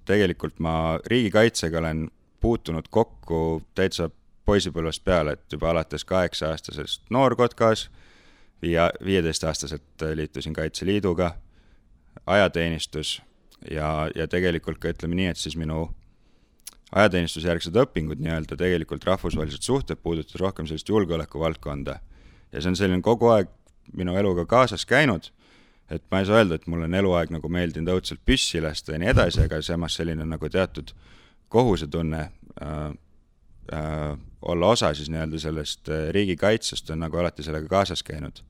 tegelikult 0.08 0.58
ma 0.64 0.98
riigikaitsega 1.06 1.78
olen 1.78 2.06
puutunud 2.40 2.88
kokku 2.90 3.62
täitsa 3.74 4.10
poisipõlvest 4.48 5.04
peale, 5.04 5.36
et 5.36 5.52
juba 5.52 5.70
alates 5.70 6.04
kaheksa-aastasest 6.08 7.10
noorkotkas 7.12 7.88
viie, 8.62 8.88
viieteistaastaselt 9.04 10.06
liitusin 10.14 10.54
Kaitseliiduga, 10.56 11.34
ajateenistus 12.26 13.18
ja, 13.70 14.08
ja 14.14 14.28
tegelikult 14.28 14.80
ka 14.80 14.92
ütleme 14.94 15.18
nii, 15.18 15.32
et 15.34 15.40
siis 15.40 15.56
minu 15.60 15.88
ajateenistusjärgsed 16.96 17.76
õpingud 17.76 18.22
nii-öelda 18.24 18.56
tegelikult 18.56 19.04
rahvusvahelised 19.04 19.66
suhted 19.66 20.00
puudutas 20.02 20.40
rohkem 20.40 20.66
sellist 20.66 20.88
julgeolekuvaldkonda. 20.88 21.98
ja 22.52 22.62
see 22.62 22.70
on 22.70 22.76
selline 22.80 23.04
kogu 23.04 23.28
aeg 23.28 23.50
minu 23.96 24.16
eluga 24.16 24.46
kaasas 24.46 24.86
käinud, 24.86 25.30
et 25.90 26.02
ma 26.10 26.20
ei 26.20 26.28
saa 26.28 26.42
öelda, 26.42 26.58
et 26.58 26.66
mul 26.66 26.84
on 26.84 26.94
eluaeg 26.94 27.32
nagu 27.32 27.48
meeldinud 27.48 27.94
õudselt 27.94 28.20
püssi 28.26 28.60
lasta 28.60 28.94
ja 28.94 29.02
nii 29.02 29.12
edasi, 29.14 29.44
aga 29.46 29.60
samas 29.64 29.96
selline 29.98 30.26
nagu 30.28 30.48
teatud 30.52 30.92
kohusetunne 31.48 32.20
äh, 32.20 32.74
äh, 33.72 34.18
olla 34.42 34.66
osa 34.74 34.94
siis 34.94 35.10
nii-öelda 35.10 35.38
sellest 35.38 35.88
äh, 35.88 36.08
riigikaitsest 36.14 36.90
on 36.90 37.00
nagu 37.04 37.16
alati 37.16 37.42
sellega 37.42 37.68
kaasas 37.68 38.02
käinud. 38.02 38.44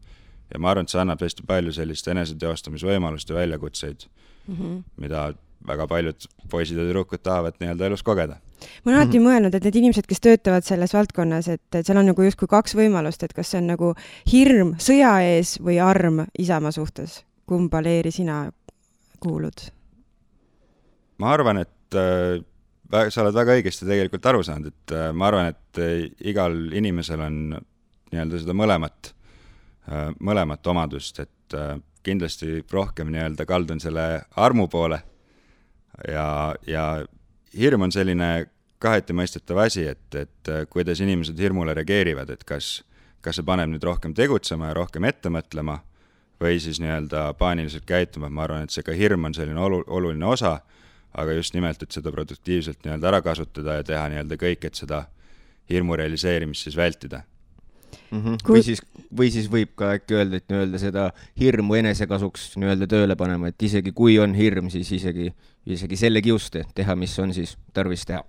ja 0.52 0.58
ma 0.58 0.70
arvan, 0.70 0.86
et 0.88 0.92
see 0.92 1.00
annab 1.00 1.20
hästi 1.20 1.44
palju 1.46 1.72
sellist 1.76 2.08
eneseteostamisvõimalust 2.08 3.28
ja 3.28 3.36
väljakutseid 3.36 4.06
mm, 4.46 4.56
-hmm. 4.56 4.82
mida 4.96 5.32
väga 5.66 5.86
paljud 5.90 6.28
poisid 6.50 6.78
ja 6.78 6.84
tüdrukud 6.86 7.22
tahavad 7.22 7.58
nii-öelda 7.60 7.86
elus 7.86 8.02
kogeda. 8.02 8.38
ma 8.84 8.90
olen 8.92 9.00
alati 9.00 9.22
mõelnud, 9.22 9.54
et 9.54 9.64
need 9.64 9.80
inimesed, 9.80 10.06
kes 10.08 10.20
töötavad 10.20 10.66
selles 10.66 10.94
valdkonnas, 10.94 11.48
et, 11.48 11.64
et 11.74 11.86
seal 11.86 11.98
on 12.00 12.10
nagu 12.10 12.22
justkui 12.22 12.50
kaks 12.50 12.76
võimalust, 12.78 13.22
et 13.22 13.34
kas 13.36 13.52
see 13.52 13.62
on 13.62 13.72
nagu 13.74 13.94
hirm 14.32 14.74
sõja 14.82 15.18
ees 15.24 15.56
või 15.62 15.80
arm 15.82 16.24
Isamaa 16.38 16.74
suhtes. 16.74 17.24
kumba 17.46 17.80
leeri 17.82 18.10
sina 18.12 18.50
kuulud? 19.20 19.70
ma 21.18 21.32
arvan, 21.32 21.58
et 21.64 21.98
äh, 21.98 22.38
sa 22.88 23.22
oled 23.22 23.36
väga 23.36 23.56
õigesti 23.58 23.86
tegelikult 23.88 24.26
aru 24.30 24.42
saanud, 24.46 24.72
et 24.72 24.94
äh, 24.96 25.10
ma 25.12 25.28
arvan, 25.28 25.52
et 25.52 25.80
äh, 25.82 26.08
igal 26.30 26.56
inimesel 26.72 27.20
on 27.20 27.40
nii-öelda 28.12 28.40
seda 28.40 28.56
mõlemat, 28.56 29.12
äh, 29.90 30.08
mõlemat 30.24 30.72
omadust, 30.72 31.20
et 31.20 31.56
kindlasti 32.04 32.62
rohkem 32.72 33.08
nii-öelda 33.12 33.44
kaldun 33.48 33.80
selle 33.80 34.24
armu 34.36 34.66
poole 34.68 34.98
ja, 36.08 36.54
ja 36.66 36.84
hirm 37.58 37.88
on 37.88 37.92
selline 37.92 38.48
kaheti 38.78 39.16
mõistetav 39.16 39.58
asi, 39.64 39.88
et, 39.90 40.14
et 40.14 40.52
kuidas 40.70 41.00
inimesed 41.02 41.38
hirmule 41.38 41.74
reageerivad, 41.74 42.30
et 42.30 42.44
kas, 42.46 42.82
kas 43.24 43.40
see 43.40 43.46
paneb 43.46 43.72
nüüd 43.72 43.84
rohkem 43.84 44.14
tegutsema 44.14 44.70
ja 44.70 44.78
rohkem 44.78 45.08
ette 45.08 45.32
mõtlema 45.34 45.80
või 46.38 46.60
siis 46.62 46.78
nii-öelda 46.78 47.32
paaniliselt 47.38 47.86
käituma, 47.88 48.28
et 48.28 48.36
ma 48.36 48.44
arvan, 48.46 48.66
et 48.68 48.74
see 48.74 48.86
ka 48.86 48.94
hirm 48.94 49.26
on 49.26 49.34
selline 49.34 49.58
olu-, 49.58 49.82
oluline 49.90 50.28
osa 50.28 50.60
aga 51.16 51.32
just 51.38 51.54
nimelt, 51.56 51.82
et 51.82 51.94
seda 51.94 52.12
produktiivselt 52.14 52.84
nii-öelda 52.84 53.10
ära 53.10 53.22
kasutada 53.24 53.78
ja 53.78 53.86
teha 53.86 54.04
nii-öelda 54.12 54.38
kõik, 54.40 54.68
et 54.68 54.78
seda 54.78 55.06
hirmu 55.70 55.96
realiseerimist 55.98 56.68
siis 56.68 56.76
vältida 56.76 57.24
mm. 58.10 58.18
-hmm. 58.18 58.36
Kui... 58.44 58.58
või 58.58 58.64
siis, 58.66 58.82
või 59.20 59.30
siis 59.32 59.50
võib 59.52 59.74
ka 59.78 59.92
äkki 59.96 60.18
öelda, 60.18 60.40
et 60.40 60.48
nii-öelda 60.52 60.80
seda 60.82 61.08
hirmu 61.40 61.78
enesekasuks 61.80 62.50
nii-öelda 62.56 62.88
tööle 62.90 63.16
panema, 63.16 63.48
et 63.48 63.62
isegi 63.62 63.92
kui 63.92 64.18
on 64.18 64.34
hirm, 64.34 64.70
siis 64.70 64.92
isegi, 64.92 65.32
isegi 65.66 65.96
selle 65.96 66.22
kiuste 66.22 66.64
teha, 66.74 66.96
mis 66.96 67.18
on 67.18 67.34
siis 67.34 67.56
tarvis 67.72 68.06
teha. 68.08 68.24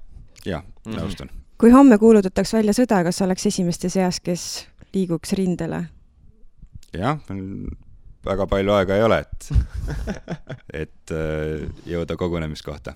jah, 0.46 0.64
mhm. 0.86 0.96
nõustun 0.96 1.28
mm. 1.28 1.36
-hmm. 1.36 1.56
kui 1.58 1.72
homme 1.72 1.98
kuulutataks 1.98 2.54
välja 2.54 2.74
sõda, 2.74 3.04
kas 3.04 3.22
oleks 3.22 3.46
esimeste 3.46 3.90
seas, 3.90 4.20
kes 4.20 4.68
liiguks 4.94 5.34
rindele? 5.34 5.86
jah, 6.94 7.20
väga 8.26 8.48
palju 8.48 8.74
aega 8.76 8.98
ei 8.98 9.04
ole, 9.04 9.20
et, 9.20 9.50
et 10.84 11.14
äh, 11.16 11.68
jõuda 11.86 12.18
kogunemiskohta. 12.20 12.96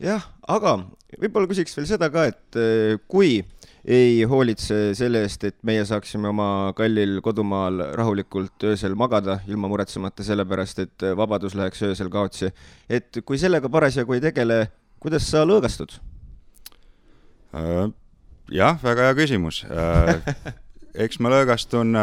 jah, 0.00 0.26
aga 0.48 0.78
võib-olla 1.20 1.50
küsiks 1.50 1.76
veel 1.76 1.88
seda 1.90 2.10
ka, 2.12 2.26
et 2.30 2.60
äh, 2.60 3.00
kui 3.08 3.40
ei 3.84 4.22
hoolitse 4.28 4.94
selle 4.98 5.22
eest, 5.24 5.44
et 5.48 5.56
meie 5.66 5.84
saaksime 5.88 6.28
oma 6.28 6.72
kallil 6.76 7.20
kodumaal 7.24 7.80
rahulikult 7.96 8.66
öösel 8.68 8.96
magada, 8.98 9.38
ilma 9.48 9.70
muretsemata 9.72 10.26
selle 10.26 10.44
pärast, 10.48 10.82
et 10.84 11.06
vabadus 11.16 11.56
läheks 11.56 11.82
öösel 11.88 12.10
kaotsi. 12.12 12.52
et 12.88 13.22
kui 13.24 13.38
sellega 13.38 13.68
parasjagu 13.68 14.18
ei 14.18 14.20
tegele, 14.20 14.66
kuidas 15.00 15.30
sa 15.30 15.46
lõõgastud? 15.48 15.96
Äh, 17.56 17.88
jah, 18.52 18.76
väga 18.82 19.08
hea 19.08 19.16
küsimus. 19.22 19.64
eks 21.06 21.20
ma 21.20 21.32
lõõgastun 21.32 21.96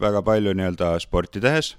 väga 0.00 0.22
palju 0.24 0.52
nii-öelda 0.56 0.94
sporti 1.02 1.40
tehes, 1.42 1.74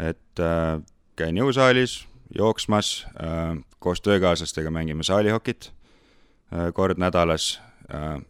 et 0.00 0.40
äh, 0.40 0.80
käin 1.16 1.38
jõusaalis, 1.40 2.00
jooksmas 2.36 3.06
äh,, 3.16 3.56
koos 3.80 4.00
töökaaslastega 4.04 4.70
mängime 4.70 5.04
saalihokit 5.06 5.70
äh, 6.52 6.70
kord 6.76 7.00
nädalas 7.00 7.58
äh,. 7.90 8.20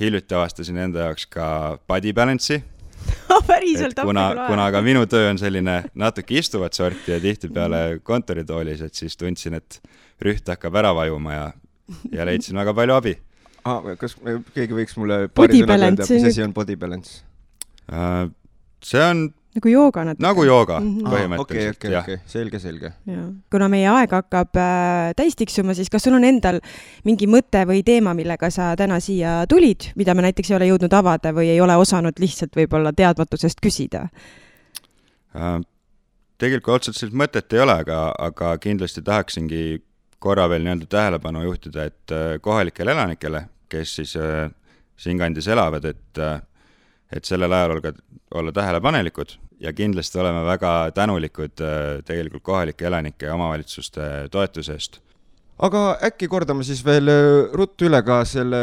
Hiljuti 0.00 0.34
avastasin 0.34 0.78
enda 0.86 1.08
jaoks 1.08 1.26
ka 1.30 1.46
body 1.88 2.12
balance'i 2.16 2.60
oh, 3.32 3.44
päriselt, 3.46 4.00
kuna, 4.02 4.26
kuna 4.48 4.66
ka 4.74 4.82
minu 4.84 5.06
töö 5.10 5.30
on 5.30 5.38
selline 5.40 5.78
natuke 5.94 6.38
istuvat 6.38 6.76
sorti 6.76 7.14
ja 7.14 7.20
tihtipeale 7.22 8.00
kontoritoolis, 8.02 8.82
et 8.84 8.94
siis 8.98 9.16
tundsin, 9.16 9.56
et 9.58 9.80
rüht 10.24 10.48
hakkab 10.50 10.76
ära 10.80 10.92
vajuma 10.96 11.34
ja, 11.34 11.46
ja 12.12 12.26
leidsin 12.28 12.58
väga 12.58 12.74
palju 12.76 12.98
abi 12.98 13.14
ah,. 13.64 13.94
kas 14.00 14.16
keegi 14.54 14.76
võiks 14.76 14.98
mulle 14.98 15.26
paari 15.32 15.62
sõnaga 15.62 15.90
öelda, 15.92 16.08
mis 16.10 16.28
asi 16.32 16.44
on 16.44 16.54
body 16.56 16.76
balance? 16.76 17.22
Äh, 17.88 18.26
see 18.84 19.04
on 19.04 19.28
nagu 19.56 19.70
jooga 19.72 20.04
natuke. 20.04 20.22
nagu 20.22 20.44
jooga 20.44 20.80
mm 20.80 20.90
-hmm. 20.98 21.14
põhimõtteliselt, 21.14 21.78
okay, 21.78 21.92
jah 21.92 22.02
okay.. 22.04 22.18
selge, 22.26 22.58
selge. 22.58 22.92
kuna 23.50 23.68
meie 23.68 23.88
aeg 23.88 24.12
hakkab 24.12 24.56
äh, 24.56 25.14
täis 25.16 25.36
tiksuma, 25.36 25.74
siis 25.74 25.90
kas 25.90 26.02
sul 26.02 26.14
on 26.14 26.24
endal 26.24 26.60
mingi 27.04 27.26
mõte 27.26 27.64
või 27.66 27.82
teema, 27.84 28.14
millega 28.14 28.50
sa 28.50 28.74
täna 28.76 29.00
siia 29.00 29.46
tulid, 29.48 29.92
mida 29.96 30.14
me 30.14 30.22
näiteks 30.22 30.50
ei 30.50 30.56
ole 30.56 30.68
jõudnud 30.72 30.92
avada 30.92 31.32
või 31.32 31.48
ei 31.48 31.60
ole 31.60 31.76
osanud 31.76 32.18
lihtsalt 32.18 32.56
võib-olla 32.56 32.92
teadmatusest 32.92 33.60
küsida 33.60 34.08
äh,? 35.34 35.60
tegelikult 36.38 36.74
otseselt 36.74 37.12
mõtet 37.12 37.52
ei 37.52 37.60
ole, 37.60 37.74
aga, 37.82 38.14
aga 38.18 38.56
kindlasti 38.62 39.02
tahaksingi 39.02 39.82
korra 40.18 40.48
veel 40.50 40.64
nii-öelda 40.66 40.86
tähelepanu 40.90 41.42
juhtida, 41.42 41.88
et 41.90 42.14
äh, 42.14 42.40
kohalikele 42.42 42.94
elanikele, 42.94 43.44
kes 43.68 43.96
siis 44.00 44.16
äh, 44.16 44.50
siinkandis 44.98 45.48
elavad, 45.48 45.84
et 45.84 46.18
äh, 46.18 46.40
et 47.12 47.24
sellel 47.24 47.52
ajal 47.52 47.76
olge, 47.76 47.92
olla 48.36 48.52
tähelepanelikud 48.52 49.36
ja 49.60 49.72
kindlasti 49.72 50.18
oleme 50.20 50.44
väga 50.46 50.72
tänulikud 50.94 51.60
äh, 51.64 52.04
tegelikult 52.06 52.42
kohalike 52.42 52.86
elanike 52.86 53.26
ja 53.26 53.34
omavalitsuste 53.34 54.28
toetuse 54.30 54.76
eest. 54.76 55.00
aga 55.58 55.98
äkki 56.10 56.28
kordame 56.28 56.64
siis 56.64 56.84
veel 56.84 57.10
äh, 57.12 57.48
ruttu 57.52 57.88
üle 57.88 58.02
ka 58.04 58.22
selle 58.28 58.60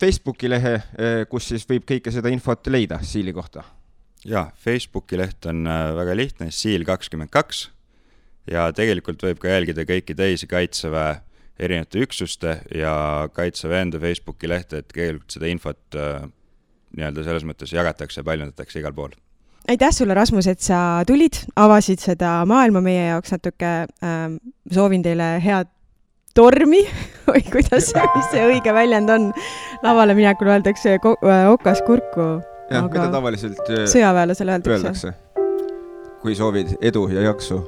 Facebooki 0.00 0.50
lehe, 0.50 0.74
äh, 0.76 1.22
kus 1.28 1.50
siis 1.52 1.66
võib 1.68 1.86
kõike 1.88 2.12
seda 2.12 2.32
infot 2.32 2.70
leida 2.70 3.00
Siili 3.02 3.34
kohta? 3.36 3.64
jaa, 4.24 4.50
Facebooki 4.56 5.18
leht 5.18 5.46
on 5.46 5.66
väga 5.98 6.16
lihtne, 6.16 6.50
Siil 6.50 6.86
kakskümmend 6.86 7.30
kaks 7.34 7.68
ja 8.50 8.70
tegelikult 8.72 9.22
võib 9.26 9.42
ka 9.42 9.50
jälgida 9.50 9.84
kõiki 9.88 10.14
teisi 10.14 10.46
Kaitseväe 10.46 11.20
erinevate 11.58 12.00
üksuste 12.04 12.58
ja 12.74 13.28
Kaitseväe 13.34 13.84
enda 13.88 14.00
Facebooki 14.00 14.48
lehte, 14.48 14.80
et 14.80 14.88
tegelikult 14.92 15.34
seda 15.34 15.50
infot 15.50 15.98
nii-öelda 16.96 17.24
selles 17.26 17.46
mõttes 17.46 17.72
jagatakse 17.74 18.20
ja 18.20 18.26
paljundatakse 18.26 18.80
igal 18.80 18.94
pool. 18.96 19.14
aitäh 19.68 19.92
sulle, 19.92 20.14
Rasmus, 20.14 20.46
et 20.46 20.60
sa 20.62 21.02
tulid, 21.06 21.40
avasid 21.56 22.02
seda 22.02 22.38
maailma 22.46 22.82
meie 22.84 23.08
jaoks 23.10 23.34
natuke 23.34 23.72
ähm,. 24.04 24.38
soovin 24.72 25.02
teile 25.02 25.36
head 25.44 25.72
tormi 26.36 26.82
või 27.28 27.44
kuidas, 27.50 27.92
mis 27.96 28.28
see 28.32 28.44
õige 28.44 28.74
väljend 28.74 29.10
on. 29.12 29.30
lavale 29.82 30.16
minekul 30.18 30.52
öeldakse 30.54 30.98
äh, 30.98 31.46
okas 31.50 31.82
kurku. 31.86 32.28
jah, 32.70 32.90
mida 32.90 33.08
tavaliselt 33.12 33.62
äh, 33.70 33.86
sõjaväelasele 33.90 34.58
öeldakse, 34.58 34.76
öeldakse.. 34.76 35.14
kui 36.22 36.36
soovid 36.38 36.76
edu 36.80 37.08
ja 37.14 37.30
jaksu. 37.30 37.62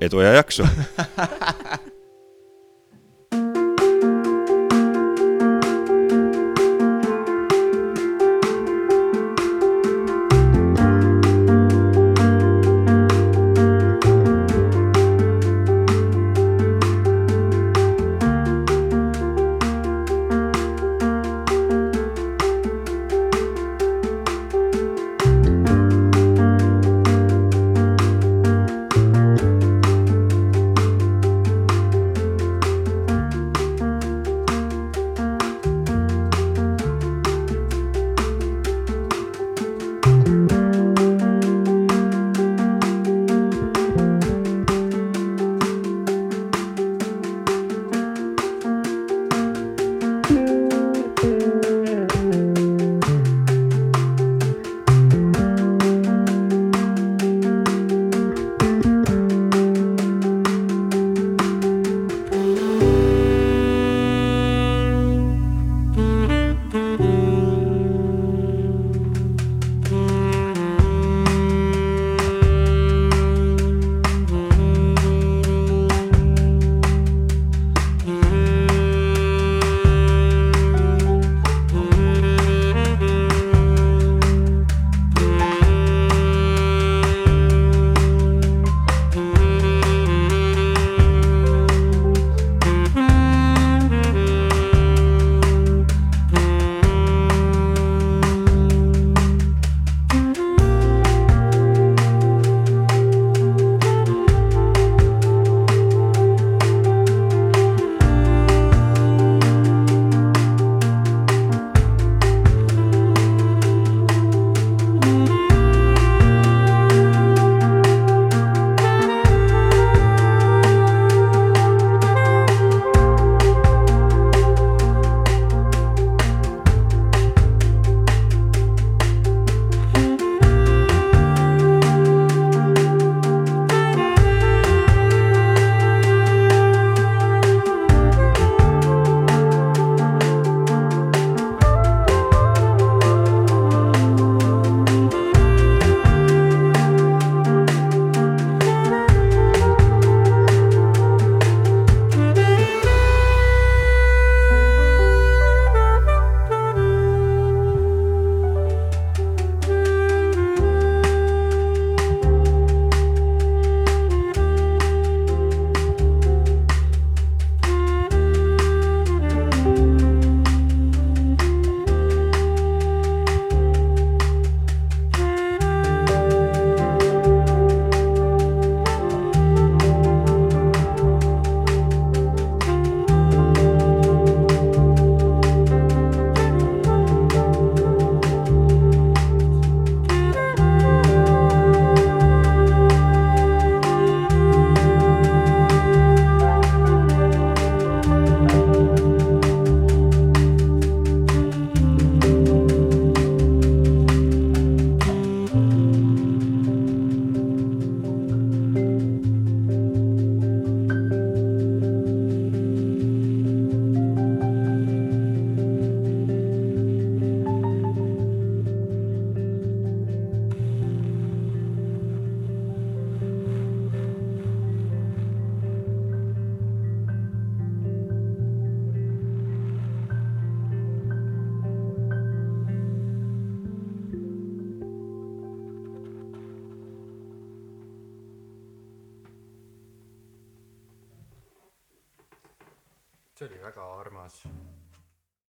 edu 0.00 0.20
ja 0.24 0.36
jaksu 0.40 0.66